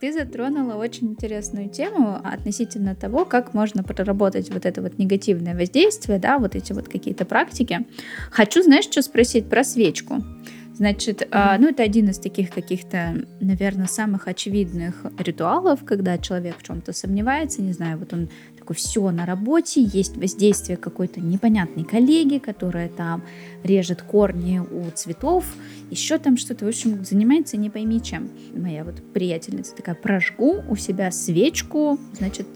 [0.00, 6.18] Ты затронула очень интересную тему относительно того, как можно проработать вот это вот негативное воздействие,
[6.18, 7.86] да, вот эти вот какие-то практики.
[8.30, 10.24] Хочу, знаешь, что спросить про свечку.
[10.72, 11.56] Значит, mm-hmm.
[11.58, 17.60] ну это один из таких каких-то, наверное, самых очевидных ритуалов, когда человек в чем-то сомневается,
[17.60, 18.30] не знаю, вот он
[18.70, 23.22] такой, все на работе, есть воздействие какой-то непонятной коллеги, которая там
[23.64, 25.44] режет корни у цветов,
[25.90, 28.30] еще там что-то, в общем, занимается не пойми чем.
[28.54, 32.46] Моя вот приятельница такая, прожгу у себя свечку, значит,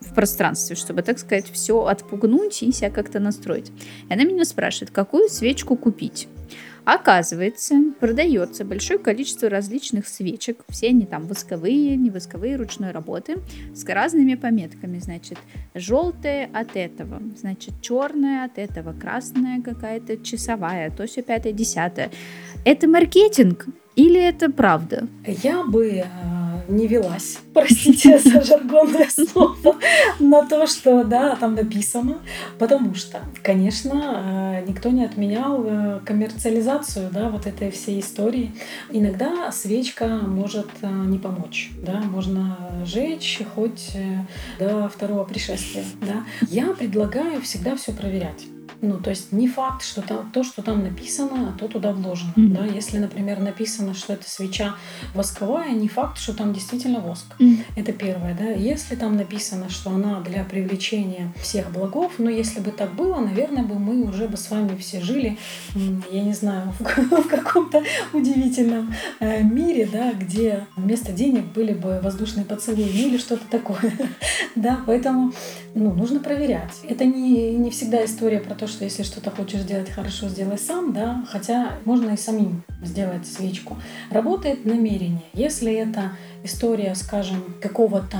[0.00, 3.72] в пространстве, чтобы, так сказать, все отпугнуть и себя как-то настроить.
[4.10, 6.28] И она меня спрашивает, какую свечку купить.
[6.84, 10.64] Оказывается, продается большое количество различных свечек.
[10.68, 13.38] Все они там восковые, не восковые, ручной работы,
[13.74, 14.98] с разными пометками.
[14.98, 15.38] Значит,
[15.74, 22.10] желтая от этого, значит, черная от этого, красная какая-то часовая, то все пятое, десятое.
[22.64, 23.66] Это маркетинг
[23.96, 25.06] или это правда?
[25.42, 26.04] Я бы
[26.68, 29.76] не велась, простите за жаргонное слово,
[30.18, 32.18] на то, что да, там написано,
[32.58, 38.52] потому что, конечно, э, никто не отменял э, коммерциализацию да, вот этой всей истории.
[38.90, 43.96] Иногда свечка может э, не помочь, да, можно жечь хоть
[44.58, 45.84] до второго пришествия.
[46.00, 46.24] Да.
[46.48, 48.44] Я предлагаю всегда все проверять.
[48.84, 52.32] Ну, то есть не факт, что там, то, что там написано, а то туда вложено.
[52.36, 52.48] Mm-hmm.
[52.48, 52.66] Да?
[52.66, 54.74] Если, например, написано, что это свеча
[55.14, 57.24] восковая, не факт, что там действительно воск.
[57.38, 57.64] Mm-hmm.
[57.76, 58.34] Это первое.
[58.34, 58.50] Да?
[58.50, 63.62] Если там написано, что она для привлечения всех благов, но если бы так было, наверное,
[63.62, 65.38] бы мы уже бы с вами все жили,
[66.10, 72.44] я не знаю, в каком-то удивительном э, мире, да, где вместо денег были бы воздушные
[72.44, 73.92] поцелуи или что-то такое.
[74.54, 75.32] да, поэтому
[75.74, 76.80] ну, нужно проверять.
[76.88, 80.92] Это не, не всегда история про то, что если что-то хочешь сделать хорошо, сделай сам,
[80.92, 83.76] да, хотя можно и самим сделать свечку.
[84.10, 85.22] Работает намерение.
[85.32, 88.18] Если это история, скажем, какого-то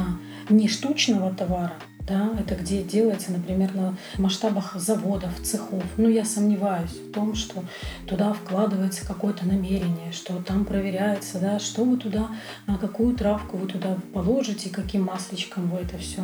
[0.48, 1.72] не штучного товара,
[2.06, 5.82] да, это где делается, например, на масштабах заводов, цехов.
[5.96, 7.64] Ну, я сомневаюсь в том, что
[8.06, 12.28] туда вкладывается какое-то намерение, что там проверяется, да, что вы туда,
[12.66, 16.22] на какую травку вы туда положите, каким масличком вы это все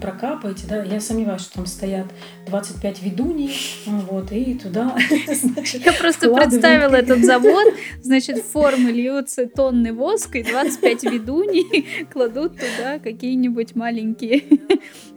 [0.00, 0.82] прокапаете, да.
[0.82, 2.06] Я сомневаюсь, что там стоят
[2.46, 3.54] 25 ведуней,
[3.86, 4.96] вот, и туда,
[5.26, 12.06] значит, Я просто представила этот завод, значит, в формы льются тонны воска, и 25 ведуней
[12.12, 14.44] кладут туда какие-нибудь маленькие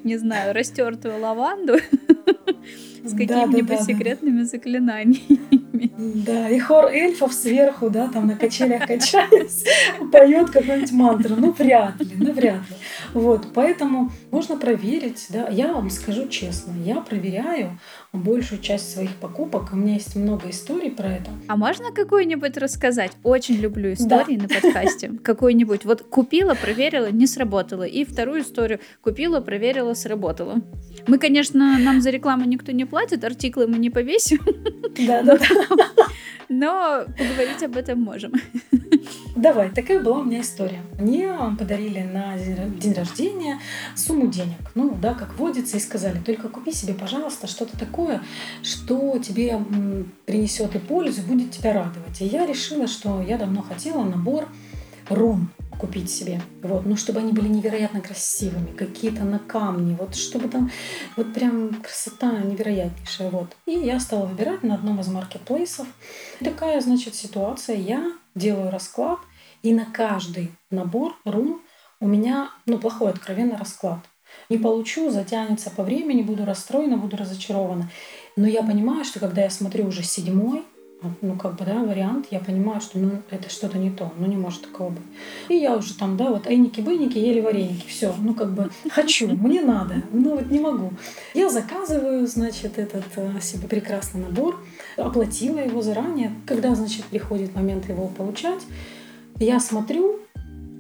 [0.06, 1.76] не знаю, растертую лаванду
[3.04, 5.92] с какими-нибудь да, да, секретными заклинаниями.
[5.98, 9.66] Да, и хор эльфов сверху, да, там на качелях качаясь,
[10.12, 11.36] поет какую-нибудь мантру.
[11.38, 12.76] Ну, вряд ли, ну, вряд ли.
[13.14, 15.48] Вот, поэтому можно проверить, да.
[15.50, 17.80] Я вам скажу честно, я проверяю
[18.16, 19.70] большую часть своих покупок.
[19.74, 21.32] У меня есть много историй про это.
[21.48, 23.12] А можно какую-нибудь рассказать?
[23.24, 24.44] Очень люблю истории да.
[24.44, 25.12] на подкасте.
[25.24, 25.86] Какую-нибудь.
[25.86, 27.84] Вот купила, проверила, не сработало.
[27.84, 30.62] И вторую историю купила, проверила, сработало.
[31.08, 34.40] Мы, конечно, нам за рекламу никто не платит, артиклы мы не повесим.
[35.08, 36.08] Да, да, да.
[36.50, 38.34] Но поговорить об этом можем.
[39.36, 40.82] Давай, такая была у меня история.
[40.98, 43.60] Мне подарили на день рождения
[43.94, 44.56] сумму денег.
[44.76, 48.05] Ну, да, как водится, и сказали, только купи себе, пожалуйста, что-то такое,
[48.64, 49.60] что тебе
[50.26, 52.22] принесет и пользу, будет тебя радовать.
[52.22, 54.48] И я решила, что я давно хотела набор
[55.10, 56.42] рун купить себе.
[56.62, 60.72] Вот, ну, чтобы они были невероятно красивыми, какие-то на камне, вот, чтобы там,
[61.18, 63.56] вот прям красота невероятнейшая, вот.
[63.66, 65.88] И я стала выбирать на одном из маркетплейсов.
[66.40, 67.76] Такая, значит, ситуация.
[67.76, 69.20] Я делаю расклад,
[69.64, 71.62] и на каждый набор рун
[72.00, 74.00] у меня, ну, плохой откровенный расклад.
[74.50, 77.90] Не получу, затянется по времени, буду расстроена, буду разочарована.
[78.36, 80.64] Но я понимаю, что когда я смотрю уже седьмой,
[81.22, 84.38] ну, как бы, да, вариант, я понимаю, что, ну, это что-то не то, ну, не
[84.38, 85.04] может такого быть.
[85.50, 89.62] И я уже там, да, вот эйники-бейники, ели вареники, все, ну, как бы, хочу, мне
[89.62, 90.92] надо, ну, вот не могу.
[91.34, 94.60] Я заказываю, значит, этот э, себе прекрасный набор,
[94.98, 96.34] оплатила его заранее.
[96.46, 98.62] Когда, значит, приходит момент его получать,
[99.40, 100.20] я смотрю,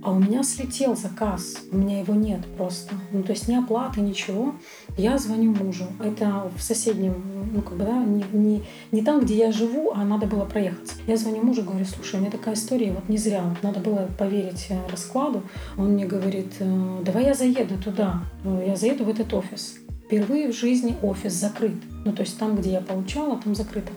[0.05, 2.93] а у меня слетел заказ, у меня его нет просто.
[3.11, 4.53] Ну, то есть ни оплаты, ничего.
[4.97, 5.85] Я звоню мужу.
[5.99, 10.05] Это в соседнем, ну, как бы, да, не, не, не там, где я живу, а
[10.05, 10.93] надо было проехать.
[11.07, 14.67] Я звоню мужу, говорю, слушай, у меня такая история, вот не зря, надо было поверить
[14.69, 15.41] э, раскладу.
[15.75, 19.79] Он мне говорит, «Э, давай я заеду туда, э, я заеду в этот офис.
[20.05, 21.73] Впервые в жизни офис закрыт.
[22.05, 23.91] Ну, то есть там, где я получала, там закрыто.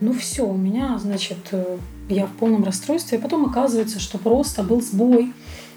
[0.00, 1.38] Ну, все, у меня, значит,
[2.08, 3.18] я в полном расстройстве.
[3.18, 5.32] А потом оказывается, что просто был сбой.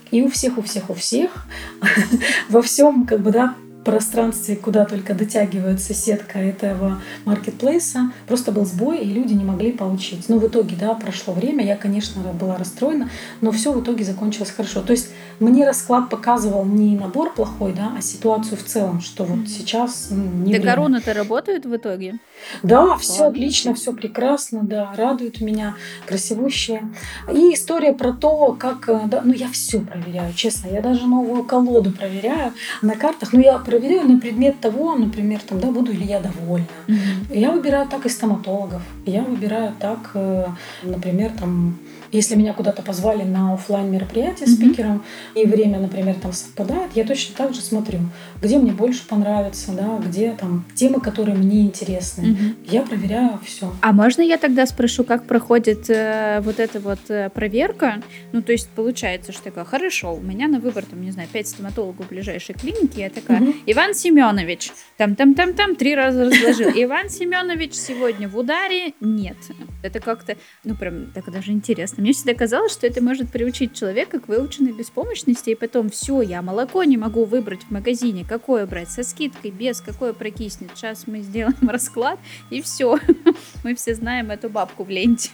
[0.10, 1.48] И у всех, у всех, у всех
[2.50, 9.00] во всем, как бы, да, пространстве, куда только дотягивается сетка этого маркетплейса, просто был сбой,
[9.00, 10.28] и люди не могли получить.
[10.28, 14.50] Но в итоге, да, прошло время, я, конечно, была расстроена, но все в итоге закончилось
[14.50, 14.82] хорошо.
[14.82, 19.48] То есть мне расклад показывал не набор плохой, да, а ситуацию в целом, что вот
[19.48, 22.20] сейчас не Да короны-то работают в итоге?
[22.64, 26.90] Да, все отлично, все прекрасно, да, радует меня, красивущие.
[27.34, 31.44] И история про то, как, э, да, ну я все проверяю, честно, я даже новую
[31.44, 36.06] колоду проверяю на картах, ну я проверяю на предмет того, например, там, да, буду ли
[36.06, 36.68] я довольна.
[36.88, 37.38] Mm-hmm.
[37.38, 38.82] Я выбираю так и стоматологов.
[39.06, 40.46] Я выбираю так, э,
[40.84, 41.78] например, там,
[42.16, 44.56] если меня куда-то позвали на офлайн мероприятие mm-hmm.
[44.56, 45.04] спикером,
[45.36, 48.00] и время, например, там совпадает, я точно так же смотрю,
[48.42, 52.24] где мне больше понравится, да, где там темы, которые мне интересны.
[52.24, 52.56] Mm-hmm.
[52.70, 53.74] Я проверяю все.
[53.82, 58.02] А можно я тогда спрошу, как проходит э, вот эта вот э, проверка?
[58.32, 61.48] Ну, то есть получается, что такое, хорошо, у меня на выбор, там, не знаю, пять
[61.48, 63.64] стоматологов в ближайшей клинике, я такая, mm-hmm.
[63.68, 66.70] Иван Семенович, там-там-там-там, три раза разложил.
[66.76, 68.94] Иван Семенович сегодня в ударе?
[69.02, 69.38] Нет.
[69.84, 72.02] Это как-то, ну, прям так даже интересно.
[72.06, 76.44] Мне всегда казалось, что это может приучить человека к выученной беспомощности, и потом все, я
[76.44, 80.70] молоко не могу выбрать в магазине, какое брать, со скидкой, без, какое прокиснет.
[80.76, 82.20] Сейчас мы сделаем расклад,
[82.52, 83.00] и все.
[83.64, 85.32] Мы все знаем эту бабку в ленте.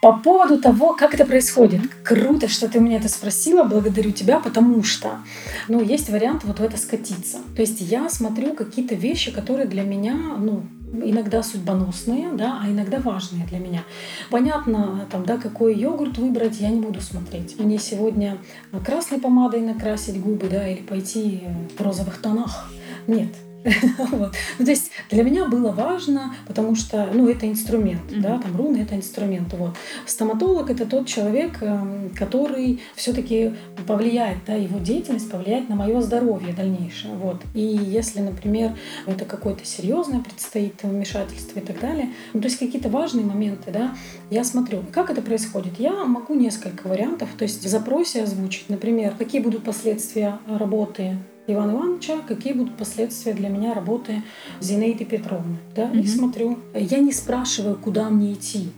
[0.00, 1.80] По поводу того, как это происходит.
[2.04, 3.64] Круто, что ты меня это спросила.
[3.64, 5.18] Благодарю тебя, потому что
[5.66, 7.38] ну, есть вариант вот в это скатиться.
[7.56, 12.98] То есть я смотрю какие-то вещи, которые для меня ну, иногда судьбоносные, да, а иногда
[12.98, 13.84] важные для меня.
[14.30, 17.58] Понятно, там, да, какой йогурт выбрать, я не буду смотреть.
[17.58, 18.38] Мне сегодня
[18.84, 21.42] красной помадой накрасить губы, да, или пойти
[21.76, 22.70] в розовых тонах.
[23.06, 23.30] Нет,
[24.10, 24.34] вот.
[24.58, 28.20] ну, то есть для меня было важно, потому что, ну, это инструмент, mm-hmm.
[28.20, 29.76] да, там руны это инструмент, вот.
[30.06, 33.54] Стоматолог это тот человек, эм, который все-таки
[33.86, 37.42] повлияет, да, его деятельность повлияет на мое здоровье дальнейшее, вот.
[37.54, 38.72] И если, например,
[39.06, 43.94] это какое-то серьезное предстоит вмешательство и так далее, ну, то есть какие-то важные моменты, да,
[44.30, 45.78] я смотрю, как это происходит.
[45.78, 51.72] Я могу несколько вариантов, то есть в запросе озвучить, например, какие будут последствия работы Ивана
[51.72, 54.22] Ивановича, какие будут последствия для меня работы
[54.60, 55.56] Зинаиды Петровны.
[55.74, 55.90] Да?
[55.90, 56.00] Mm-hmm.
[56.00, 56.58] И смотрю.
[56.74, 58.70] Я не спрашиваю, куда мне идти.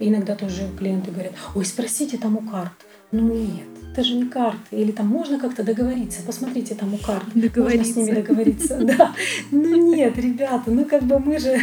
[0.00, 2.72] Иногда тоже клиенты говорят, ой, спросите там у карт.
[3.12, 4.58] Ну нет, это же не карты.
[4.70, 6.22] Или там можно как-то договориться.
[6.26, 7.24] Посмотрите там у карт.
[7.34, 8.78] Можно с ними договориться.
[8.90, 9.14] Да.
[9.50, 11.60] Ну нет, ребята, ну как бы мы же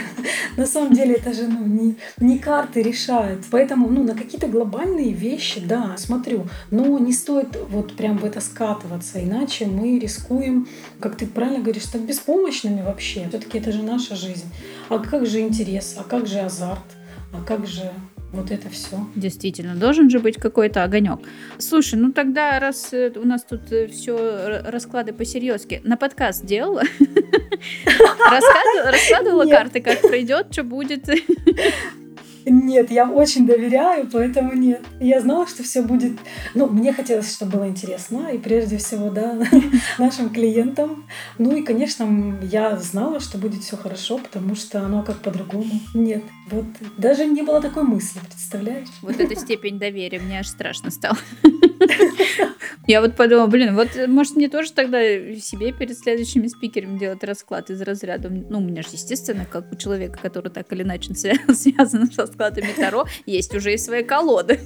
[0.55, 3.43] на самом деле это же ну, не, не карты решают.
[3.51, 6.47] Поэтому ну, на какие-то глобальные вещи, да, смотрю.
[6.71, 10.67] Но не стоит вот прям в это скатываться, иначе мы рискуем,
[10.99, 13.27] как ты правильно говоришь, стать беспомощными вообще.
[13.29, 14.47] Все-таки это же наша жизнь.
[14.89, 15.95] А как же интерес?
[15.97, 16.85] А как же азарт?
[17.33, 17.91] А как же
[18.31, 19.07] вот это все.
[19.15, 21.19] Действительно, должен же быть какой-то огонек.
[21.57, 26.83] Слушай, ну тогда, раз э, у нас тут э, все расклады по-серьезки, на подкаст делала?
[28.85, 31.09] Раскладывала карты, как пройдет, что будет?
[32.49, 34.81] Нет, я очень доверяю, поэтому нет.
[34.99, 36.13] Я знала, что все будет...
[36.53, 39.37] Ну, мне хотелось, чтобы было интересно, и прежде всего, да,
[39.97, 41.05] нашим клиентам.
[41.37, 45.79] Ну и, конечно, я знала, что будет все хорошо, потому что оно как по-другому.
[45.93, 46.65] Нет, вот
[46.97, 48.87] даже не было такой мысли, представляешь?
[49.01, 51.17] Вот эта степень доверия, мне аж страшно стало.
[52.87, 55.01] Я вот подумала, блин, вот может мне тоже тогда
[55.39, 58.29] себе перед следующими спикерами делать расклад из разряда.
[58.29, 61.13] Ну, у меня же, естественно, как у человека, который так или иначе
[61.53, 64.59] связан с раскладами Таро, есть уже и свои колоды.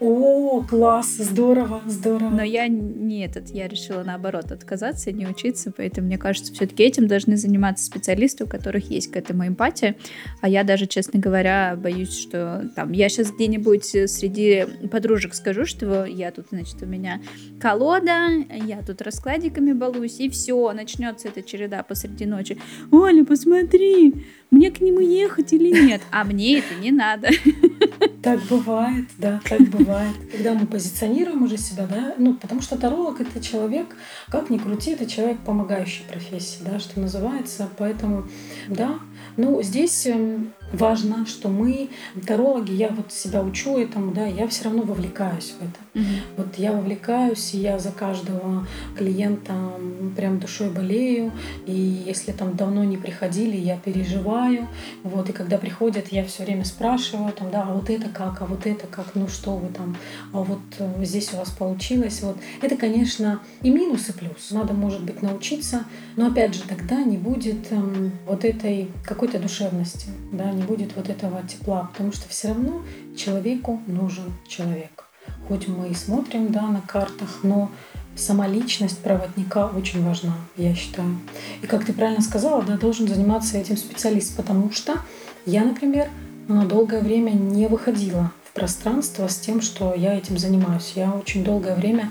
[0.00, 2.30] О, класс, здорово, здорово.
[2.30, 6.84] Но я не этот, я решила наоборот отказаться и не учиться, поэтому мне кажется, все-таки
[6.84, 9.96] этим должны заниматься специалисты, у которых есть к этому эмпатия.
[10.40, 16.06] А я даже, честно говоря, боюсь, что там я сейчас где-нибудь среди подружек скажу, что
[16.10, 17.20] я тут, значит, у меня
[17.60, 22.60] колода, я тут раскладиками балуюсь, и все, начнется эта череда посреди ночи.
[22.90, 26.02] Оля, посмотри, мне к нему ехать или нет?
[26.10, 27.28] А мне это не надо.
[28.22, 30.14] Так бывает, да, так бывает.
[30.30, 33.96] Когда мы позиционируем уже себя, да, ну, потому что таролог— это человек,
[34.28, 37.68] как ни крути, это человек помогающий профессии, да, что называется.
[37.78, 38.28] Поэтому,
[38.68, 38.98] да,
[39.38, 41.90] ну, здесь эм, важно, что мы,
[42.26, 45.80] тарологи, я вот себя учу этому, да, я все равно вовлекаюсь в это.
[45.94, 46.14] Угу.
[46.36, 48.66] Вот я вовлекаюсь, и я за каждого
[48.96, 49.54] клиента
[50.16, 51.32] прям душой болею,
[51.66, 54.68] и если там давно не приходили, я переживаю,
[55.02, 58.46] вот, и когда приходят, я все время спрашиваю, там, да, а вот это как, а
[58.46, 59.96] вот это как, ну что вы там,
[60.32, 62.36] а вот э, здесь у вас получилось, вот.
[62.62, 64.50] Это, конечно, и минус, и плюс.
[64.50, 65.84] Надо, может быть, научиться,
[66.16, 71.08] но опять же, тогда не будет эм, вот этой какой-то душевности, да, не будет вот
[71.08, 72.82] этого тепла, потому что все равно
[73.16, 75.04] человеку нужен человек.
[75.48, 77.70] Хоть мы и смотрим да, на картах, но
[78.14, 81.18] сама личность проводника очень важна, я считаю.
[81.62, 84.98] И как ты правильно сказала, да, должен заниматься этим специалист, потому что
[85.46, 86.08] я, например,
[86.48, 90.92] на долгое время не выходила в пространство с тем, что я этим занимаюсь.
[90.94, 92.10] Я очень долгое время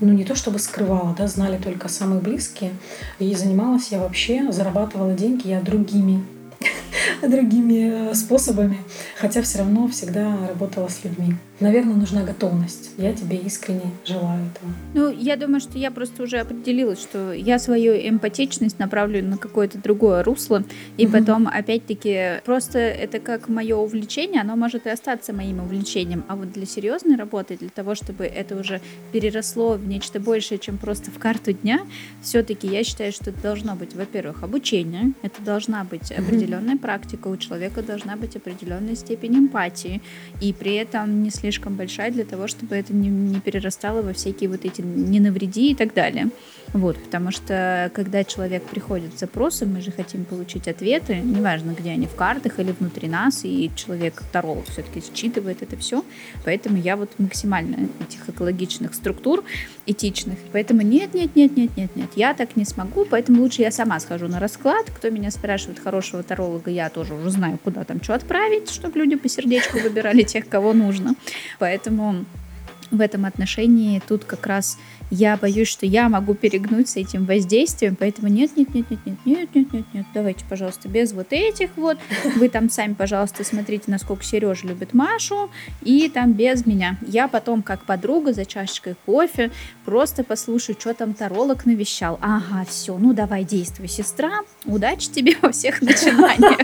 [0.00, 2.72] ну не то чтобы скрывала, да, знали только самые близкие.
[3.18, 6.24] И занималась я вообще, зарабатывала деньги я другими
[7.22, 8.78] другими э, способами,
[9.16, 11.34] хотя все равно всегда работала с людьми.
[11.60, 12.90] Наверное, нужна готовность.
[12.96, 14.72] Я тебе искренне желаю этого.
[14.94, 19.76] Ну, я думаю, что я просто уже определилась, что я свою эмпатичность направлю на какое-то
[19.78, 20.64] другое русло,
[20.96, 21.12] и угу.
[21.12, 26.52] потом, опять-таки, просто это как мое увлечение, оно может и остаться моим увлечением, а вот
[26.52, 28.80] для серьезной работы, для того, чтобы это уже
[29.12, 31.80] переросло в нечто большее, чем просто в карту дня,
[32.22, 37.36] все-таки я считаю, что это должно быть, во-первых, обучение, это должна быть определенная практика, у
[37.36, 40.00] человека должна быть определенная степень эмпатии,
[40.40, 44.48] и при этом не слишком большая для того, чтобы это не, не перерастало во всякие
[44.50, 46.30] вот эти «не навреди» и так далее.
[46.72, 51.90] Вот, потому что когда человек приходит с запросом, мы же хотим получить ответы, неважно, где
[51.90, 56.04] они, в картах или внутри нас, и человек, таролог, все-таки считывает это все.
[56.44, 59.42] Поэтому я вот максимально этих экологичных структур,
[59.86, 60.38] этичных.
[60.52, 63.98] Поэтому нет, нет, нет, нет, нет, нет, я так не смогу, поэтому лучше я сама
[63.98, 64.86] схожу на расклад.
[64.94, 69.16] Кто меня спрашивает хорошего таролога, я тоже уже знаю, куда там что отправить, чтобы люди
[69.16, 71.14] по сердечку выбирали тех, кого нужно.
[71.58, 72.24] Поэтому
[72.90, 74.78] в этом отношении тут как раз
[75.10, 79.18] я боюсь, что я могу перегнуть с этим воздействием, поэтому нет, нет, нет, нет, нет,
[79.24, 81.98] нет, нет, нет, нет, давайте, пожалуйста, без вот этих вот.
[82.36, 85.50] Вы там сами, пожалуйста, смотрите, насколько Сережа любит Машу,
[85.82, 86.98] и там без меня.
[87.06, 89.50] Я потом, как подруга, за чашечкой кофе,
[89.84, 92.18] просто послушаю, что там таролог навещал.
[92.22, 96.60] Ага, все, ну давай действуй, сестра, удачи тебе во всех начинаниях.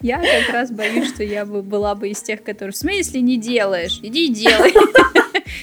[0.00, 3.36] Я как раз боюсь, что я бы была бы из тех, которые в смысле не
[3.36, 3.98] делаешь?
[4.02, 4.72] Иди делай.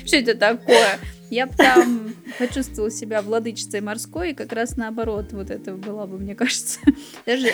[0.06, 1.00] Что это такое?
[1.30, 6.18] Я бы там почувствовала себя владычицей морской, и как раз наоборот, вот это была бы,
[6.18, 6.80] мне кажется,
[7.26, 7.50] даже,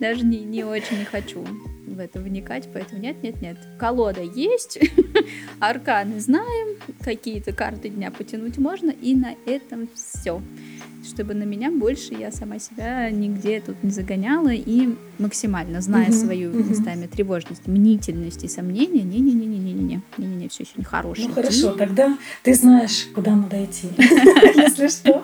[0.00, 1.46] даже не, не очень не хочу
[1.86, 3.58] в это вникать, поэтому нет-нет-нет.
[3.78, 4.78] Колода есть,
[5.60, 10.40] арканы знаем, какие-то карты дня потянуть можно, и на этом все
[11.04, 14.88] чтобы на меня больше я сама себя нигде тут не загоняла и
[15.18, 21.28] максимально, зная свою местами тревожность, мнительность и сомнения, не-не-не-не-не-не, не-не-не, все очень хорошее.
[21.28, 25.22] Ну хорошо, тогда ты знаешь, куда надо идти, если что.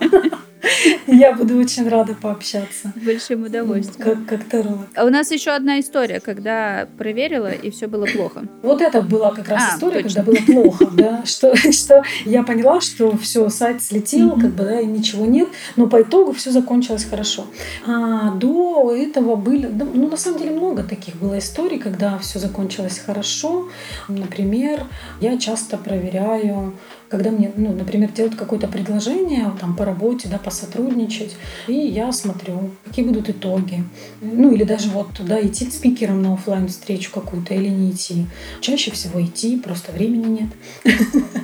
[1.06, 2.92] Я буду очень рада пообщаться.
[2.96, 4.26] С большим удовольствием.
[4.26, 4.86] Как, как таролог.
[4.94, 8.44] А у нас еще одна история, когда проверила, и все было плохо.
[8.62, 10.24] Вот это была как раз а, история, точно.
[10.24, 14.80] когда было плохо, да, что, что я поняла, что все, сайт слетел, как бы, да,
[14.80, 17.46] и ничего нет, но по итогу все закончилось хорошо.
[17.86, 23.02] А до этого были, ну, на самом деле много таких было историй, когда все закончилось
[23.04, 23.68] хорошо.
[24.08, 24.84] Например,
[25.20, 26.74] я часто проверяю
[27.08, 31.36] когда мне, ну, например, делают какое-то предложение там, по работе, да, посотрудничать,
[31.66, 33.84] и я смотрю, какие будут итоги.
[34.20, 38.26] Ну, или даже вот туда идти спикером на офлайн встречу какую-то или не идти.
[38.60, 40.94] Чаще всего идти, просто времени нет.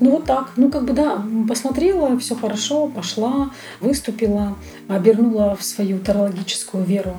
[0.00, 0.52] Ну, вот так.
[0.56, 3.50] Ну, как бы, да, посмотрела, все хорошо, пошла,
[3.80, 4.56] выступила,
[4.88, 7.16] обернула в свою тарологическую веру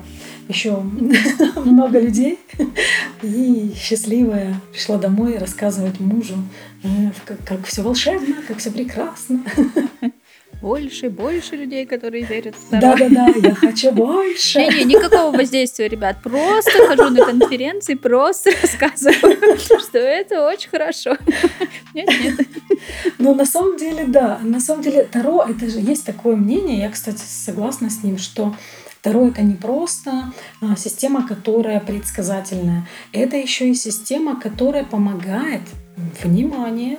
[0.48, 0.76] еще
[1.56, 2.38] много людей.
[3.22, 6.36] И счастливая пришла домой рассказывать мужу,
[6.82, 6.88] э,
[7.24, 9.42] как, как все волшебно, как все прекрасно.
[10.62, 14.60] Больше, больше людей, которые верят в Да, да, да, я хочу больше.
[14.60, 16.22] Не, не, никакого воздействия, ребят.
[16.22, 21.16] Просто хожу на конференции, просто рассказываю, что это очень хорошо.
[21.94, 22.46] Нет, нет.
[23.18, 24.38] Ну, на самом деле, да.
[24.42, 28.54] На самом деле, Таро, это же есть такое мнение, я, кстати, согласна с ним, что
[29.00, 32.86] Второе это не просто а, система, которая предсказательная.
[33.12, 35.62] Это еще и система, которая помогает,
[36.22, 36.98] внимание,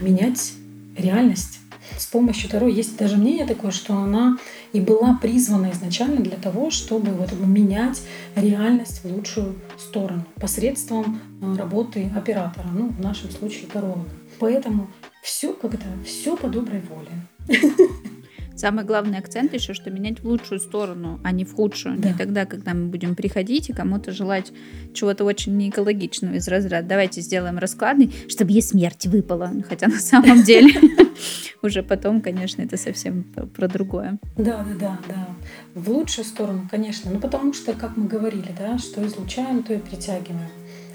[0.00, 0.54] менять
[0.96, 1.60] реальность.
[1.98, 4.38] С помощью Таро есть даже мнение такое, что она
[4.72, 8.02] и была призвана изначально для того, чтобы вот менять
[8.34, 14.08] реальность в лучшую сторону посредством а, работы оператора, ну, в нашем случае таролога.
[14.38, 14.88] Поэтому
[15.22, 17.58] все как это, все по доброй воле.
[18.56, 21.98] Самый главный акцент еще, что менять в лучшую сторону, а не в худшую.
[21.98, 22.10] Да.
[22.10, 24.52] Не тогда, когда мы будем приходить и кому-то желать
[24.92, 26.86] чего-то очень неэкологичного из разряда.
[26.86, 29.50] Давайте сделаем раскладный, чтобы ей смерть выпала.
[29.68, 30.72] Хотя на самом деле
[31.62, 34.18] уже потом, конечно, это совсем про другое.
[34.36, 35.28] Да, да, да, да.
[35.74, 37.10] В лучшую сторону, конечно.
[37.10, 40.48] Ну, потому что, как мы говорили, да, что излучаем, то и притягиваем.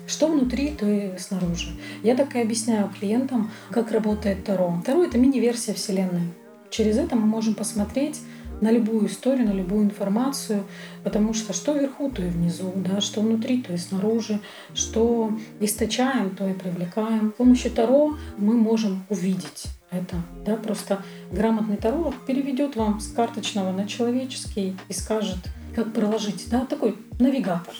[0.07, 1.67] Что внутри, то и снаружи.
[2.03, 4.81] Я так и объясняю клиентам, как работает Таро.
[4.85, 6.23] Таро— это мини-версия Вселенной.
[6.69, 8.19] Через это мы можем посмотреть
[8.61, 10.63] на любую историю, на любую информацию,
[11.03, 14.41] потому что что вверху, то и внизу, да, что внутри, то и снаружи,
[14.73, 17.31] что источаем, то и привлекаем.
[17.33, 23.71] С помощью Таро мы можем увидеть это, да, просто грамотный таролог переведет вам с карточного
[23.71, 25.39] на человеческий и скажет,
[25.75, 27.73] как проложить, да, такой навигатор,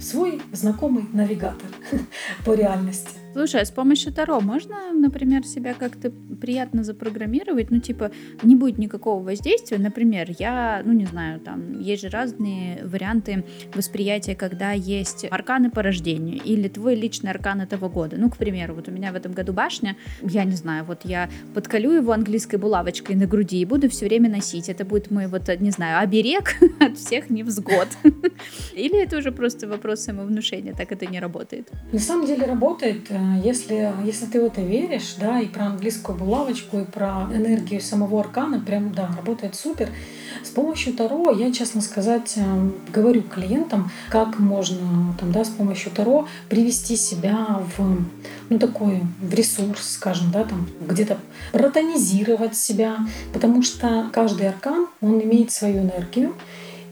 [0.00, 1.68] свой знакомый навигатор
[2.44, 3.10] по реальности.
[3.32, 7.70] Слушай, а с помощью Таро можно, например, себя как-то приятно запрограммировать?
[7.70, 8.10] Ну, типа,
[8.42, 9.78] не будет никакого воздействия.
[9.78, 15.82] Например, я, ну, не знаю, там, есть же разные варианты восприятия, когда есть арканы по
[15.82, 18.16] рождению или твой личный аркан этого года.
[18.18, 21.28] Ну, к примеру, вот у меня в этом году башня, я не знаю, вот я
[21.54, 24.68] подколю его английской булавочкой на груди и буду все время носить.
[24.68, 27.88] Это будет мой, вот, не знаю, оберег от всех невзгод.
[28.74, 31.68] Или это уже просто вопрос самовнушения, так это не работает?
[31.92, 36.16] На самом деле работает Э, если, если ты в это веришь, да, и про английскую
[36.16, 39.88] булавочку, и про энергию самого аркана, прям, да, работает супер.
[40.42, 45.92] С помощью Таро я, честно сказать, э, говорю клиентам, как можно там, да, с помощью
[45.92, 48.04] Таро привести себя в,
[48.48, 51.18] ну, такой, в ресурс, скажем, да, там, где-то
[51.52, 52.98] протонизировать себя,
[53.32, 56.34] потому что каждый аркан, он имеет свою энергию,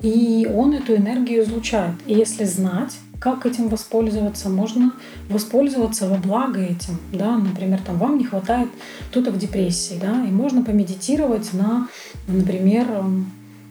[0.02, 1.94] и он эту энергию излучает.
[2.06, 4.48] И если знать, как этим воспользоваться?
[4.48, 4.92] Можно
[5.28, 8.68] воспользоваться во благо этим, да, например, там вам не хватает
[9.10, 11.88] кто-то в депрессии, да, и можно помедитировать на,
[12.26, 12.86] например,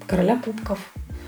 [0.05, 0.79] короля кубков,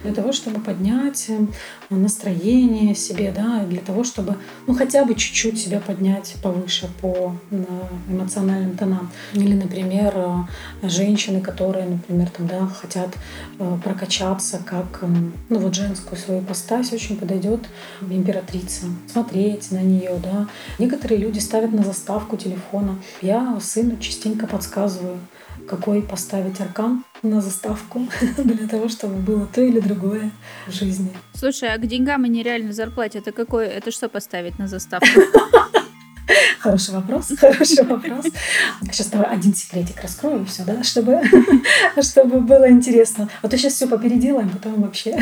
[0.04, 1.46] для того, чтобы поднять э,
[1.90, 4.36] настроение себе, да, для того, чтобы,
[4.68, 7.36] ну, хотя бы чуть-чуть себя поднять повыше по
[8.08, 9.12] эмоциональным тонам.
[9.34, 13.10] Или, например, э, женщины, которые, например, там, да, хотят
[13.60, 15.04] э, прокачаться, как,
[15.50, 17.62] ну, вот женскую свою постась очень подойдет
[18.02, 18.86] императрица.
[19.12, 20.48] Смотреть на нее, да.
[20.80, 22.96] Некоторые люди ставят на заставку телефона.
[23.22, 25.20] Я сыну частенько подсказываю,
[25.70, 28.08] какой поставить аркан на заставку
[28.38, 30.32] для того, чтобы было то или другое
[30.68, 31.12] в жизни.
[31.34, 33.68] Слушай, а к деньгам и нереальной зарплате это какой?
[33.68, 35.08] Это что поставить на заставку?
[36.60, 38.26] Хороший вопрос, хороший вопрос.
[38.92, 41.22] Сейчас давай один секретик раскрою, все, да, чтобы,
[42.02, 43.30] чтобы было интересно.
[43.42, 45.18] А то сейчас все попеределаем, потом вообще.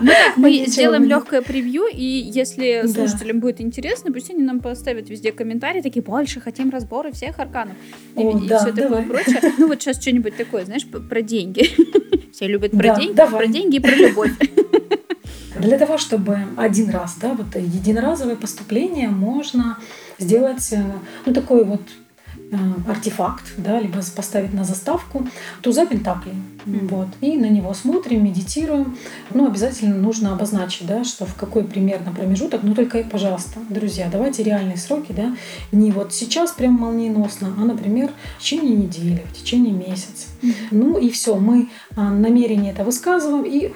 [0.00, 5.32] Ну мы сделаем легкое превью, и если слушателям будет интересно, пусть они нам поставят везде
[5.32, 7.76] комментарии, такие, больше хотим разборы всех арканов.
[8.16, 9.40] И, О, и да, все такое прочее.
[9.58, 11.68] Ну вот сейчас что-нибудь такое, знаешь, про деньги.
[12.32, 14.32] Все любят про деньги, про деньги и про любовь.
[15.60, 19.78] Для того, чтобы один раз, да, вот единоразовое поступление можно
[20.18, 20.82] сделать э,
[21.26, 21.82] ну, такой вот
[22.52, 22.56] э,
[22.88, 25.26] артефакт, да, либо поставить на заставку
[25.62, 26.34] туза пентаклей.
[26.64, 26.88] Mm-hmm.
[26.88, 27.08] Вот.
[27.20, 28.96] И на него смотрим, медитируем.
[29.32, 32.62] Ну, обязательно нужно обозначить, да, что в какой примерно промежуток.
[32.62, 35.34] Ну, только, пожалуйста, друзья, давайте реальные сроки, да,
[35.72, 40.28] не вот сейчас прям молниеносно, а, например, в течение недели, в течение месяца.
[40.42, 40.52] Mm-hmm.
[40.70, 43.72] Ну и все, мы а, намерение это высказываем и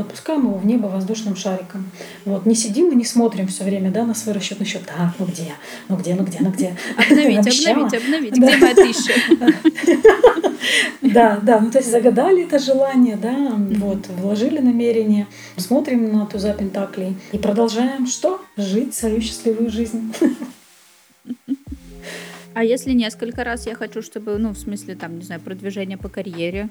[0.00, 1.90] отпускаем его в небо воздушным шариком.
[2.24, 4.82] Вот, не сидим и не смотрим все время да, на свой расчетный счет.
[4.86, 5.52] Так, ну где,
[5.88, 6.76] ну где, ну где, ну где.
[6.96, 8.32] Обновить, обновить, обновить.
[8.32, 9.12] Где моя тысяча?
[11.02, 15.26] Да, да, ну то есть загадали это желание, да, вот, вложили намерение,
[15.58, 18.40] смотрим на туза пентаклей и продолжаем что?
[18.56, 20.14] Жить свою счастливую жизнь.
[22.56, 26.08] А если несколько раз я хочу, чтобы, ну, в смысле, там, не знаю, продвижение по
[26.08, 26.68] карьере,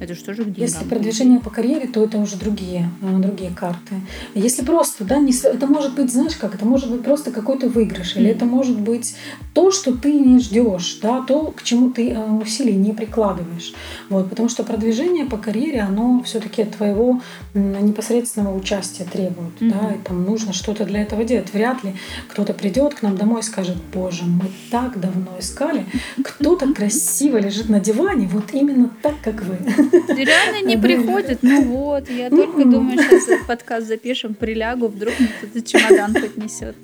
[0.00, 0.62] это что же где?
[0.62, 3.96] Если продвижение по карьере, то это уже другие, э, другие карты.
[4.34, 8.14] Если просто, да, не, это может быть, знаешь как, это может быть просто какой-то выигрыш,
[8.14, 8.20] mm.
[8.20, 9.16] или это может быть
[9.54, 13.74] то, что ты не ждешь, да, то, к чему ты э, усилий не прикладываешь.
[14.08, 17.20] Вот, потому что продвижение по карьере, оно все-таки твоего
[17.54, 19.70] непосредственного участия требует, mm-hmm.
[19.70, 21.52] да, и там нужно что-то для этого делать.
[21.52, 21.94] Вряд ли
[22.28, 25.86] кто-то придет к нам домой и скажет, боже, мы так давно искали,
[26.22, 29.58] кто-то красиво лежит на диване, вот именно так, как вы.
[29.92, 31.42] Реально не приходит.
[31.42, 36.76] Ну вот, я только думаю, сейчас этот подкаст запишем, прилягу, вдруг мне кто-то чемодан поднесет.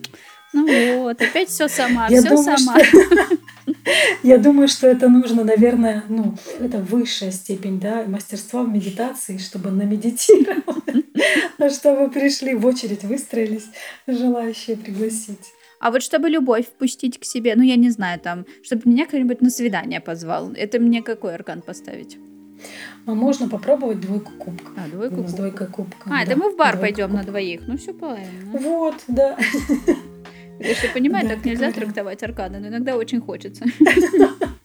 [0.52, 2.76] Ну вот, опять все сама, все сама.
[4.22, 9.70] Я думаю, что это нужно, наверное, ну, это высшая степень, да, мастерства в медитации, чтобы
[9.70, 11.04] намедитировать,
[11.74, 13.66] чтобы пришли в очередь, выстроились
[14.06, 15.52] желающие пригласить.
[15.80, 19.42] А вот чтобы любовь впустить к себе, ну я не знаю, там, чтобы меня кто-нибудь
[19.42, 22.16] на свидание позвал, это мне какой орган поставить?
[23.06, 24.70] А можно попробовать двойку кубка.
[24.76, 25.30] А, двойку кубка.
[25.30, 26.06] С двойкой кубка.
[26.06, 27.62] А, да, это мы в бар пойдем на двоих.
[27.66, 28.58] Ну, все правильно.
[28.58, 29.36] Вот, да.
[30.58, 33.64] Если понимаю, так нельзя трактовать арканы, но иногда очень хочется.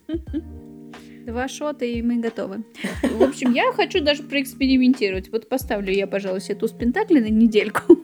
[1.29, 2.63] Два шота, и мы готовы.
[3.03, 5.31] В общем, я хочу даже проэкспериментировать.
[5.31, 7.95] Вот поставлю я, пожалуй, себе туз Пентакли на недельку.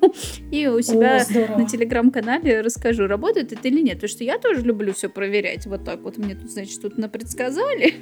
[0.52, 3.96] И у себя О, на телеграм-канале расскажу, работает это или нет.
[3.96, 5.66] Потому что я тоже люблю все проверять.
[5.66, 7.96] Вот так вот мне тут, значит, тут напредсказали.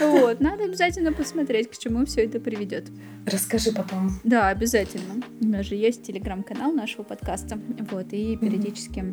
[0.00, 2.86] Вот, надо обязательно посмотреть, к чему все это приведет.
[3.26, 4.08] Расскажи потом.
[4.24, 5.22] Да, обязательно.
[5.42, 7.60] У нас же есть телеграм-канал нашего подкаста.
[7.90, 9.04] Вот, и периодически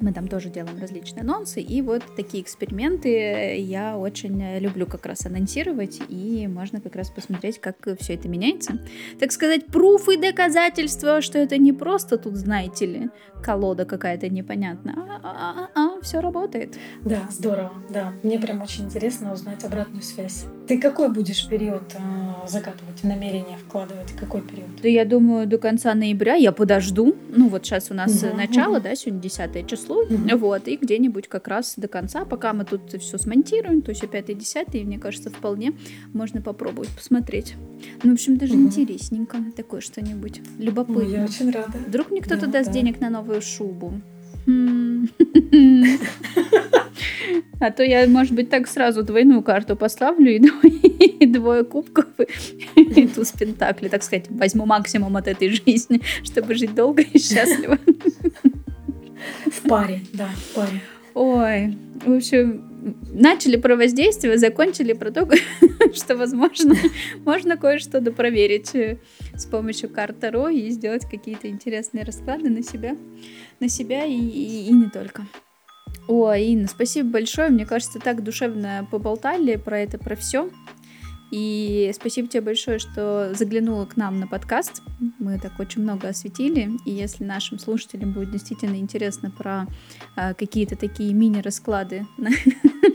[0.00, 5.26] мы там тоже делаем различные анонсы, и вот такие эксперименты я очень люблю как раз
[5.26, 8.78] анонсировать, и можно как раз посмотреть, как все это меняется.
[9.18, 13.10] Так сказать, пруфы доказательства, что это не просто тут, знаете ли,
[13.42, 16.78] колода какая-то непонятная, а, а, а, а все работает.
[17.04, 18.12] Да, здорово, да.
[18.22, 20.44] Мне прям очень интересно узнать обратную связь.
[20.68, 24.12] Ты какой будешь период э, загадывать, намерение вкладывать?
[24.18, 24.68] Какой период?
[24.80, 27.16] Да я думаю, до конца ноября я подожду.
[27.28, 28.84] Ну вот сейчас у нас угу, начало, угу.
[28.84, 29.96] да, сегодня 10 число.
[30.02, 30.36] Угу.
[30.38, 34.84] Вот, и где-нибудь как раз до конца, пока мы тут все смонтируем, то есть 5-10,
[34.84, 35.72] мне кажется, вполне
[36.12, 37.56] можно попробовать посмотреть.
[38.04, 38.62] Ну, в общем, даже угу.
[38.62, 40.40] интересненько такое что-нибудь.
[40.58, 41.02] Любопытно.
[41.02, 41.78] Ой, я очень рада.
[41.86, 42.74] Вдруг мне кто-то да, даст да.
[42.74, 43.94] денег на новую шубу.
[47.58, 50.38] А то я, может быть, так сразу двойную карту поставлю и,
[51.20, 52.06] и двое кубков
[52.74, 57.78] и туз пентакли, так сказать, возьму максимум от этой жизни, чтобы жить долго и счастливо.
[59.46, 60.82] В паре, да, в паре.
[61.14, 62.62] Ой, в общем,
[63.12, 65.28] начали про воздействие, закончили про то,
[65.94, 66.74] что, возможно,
[67.24, 68.98] можно кое-что допроверить э,
[69.34, 72.96] с помощью карт Таро и сделать какие-то интересные расклады на себя,
[73.60, 75.26] на себя и, и, и не только.
[76.08, 77.48] О, Инна, спасибо большое.
[77.48, 80.50] Мне кажется, так душевно поболтали про это, про все.
[81.32, 84.82] И спасибо тебе большое, что заглянула к нам на подкаст.
[85.18, 86.70] Мы так очень много осветили.
[86.84, 89.66] И если нашим слушателям будет действительно интересно про
[90.16, 92.06] э, какие-то такие мини-расклады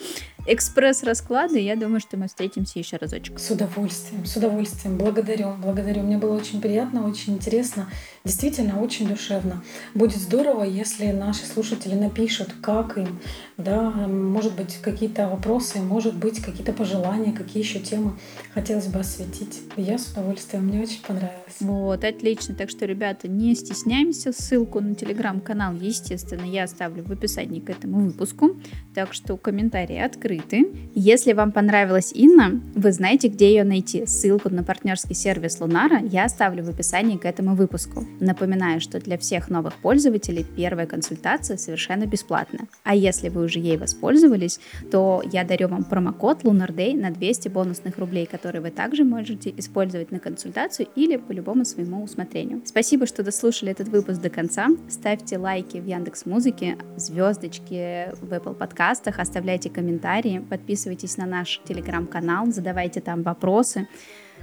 [0.47, 3.37] экспресс-расклады, я думаю, что мы встретимся еще разочек.
[3.37, 4.97] С удовольствием, с удовольствием.
[4.97, 6.03] Благодарю, благодарю.
[6.03, 7.89] Мне было очень приятно, очень интересно.
[8.23, 9.63] Действительно, очень душевно.
[9.95, 13.19] Будет здорово, если наши слушатели напишут, как им,
[13.57, 18.13] да, может быть, какие-то вопросы, может быть, какие-то пожелания, какие еще темы
[18.53, 19.61] хотелось бы осветить.
[19.75, 21.55] Я с удовольствием, мне очень понравилось.
[21.61, 22.53] Вот, отлично.
[22.53, 24.31] Так что, ребята, не стесняемся.
[24.31, 28.51] Ссылку на телеграм-канал, естественно, я оставлю в описании к этому выпуску.
[28.93, 30.71] Так что комментарии открыты.
[30.93, 34.05] Если вам понравилась Инна, вы знаете, где ее найти.
[34.05, 38.05] Ссылку на партнерский сервис Лунара я оставлю в описании к этому выпуску.
[38.19, 42.67] Напоминаю, что для всех новых пользователей первая консультация совершенно бесплатна.
[42.83, 44.59] А если вы уже ей воспользовались,
[44.91, 49.53] то я дарю вам промокод Lunar Day на 200 бонусных рублей, которые вы также можете
[49.57, 52.61] использовать на консультацию или по любому своему усмотрению.
[52.65, 54.67] Спасибо, что дослушали этот выпуск до конца.
[54.89, 62.47] Ставьте лайки в Яндекс Музыке, звездочки в Apple подкастах, оставляйте комментарии, подписывайтесь на наш телеграм-канал,
[62.47, 63.87] задавайте там вопросы.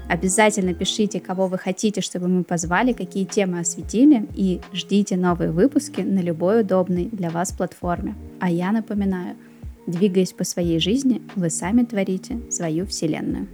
[0.09, 6.01] Обязательно пишите, кого вы хотите, чтобы мы позвали, какие темы осветили, и ждите новые выпуски
[6.01, 8.15] на любой удобной для вас платформе.
[8.41, 9.37] А я напоминаю,
[9.87, 13.49] двигаясь по своей жизни, вы сами творите свою вселенную.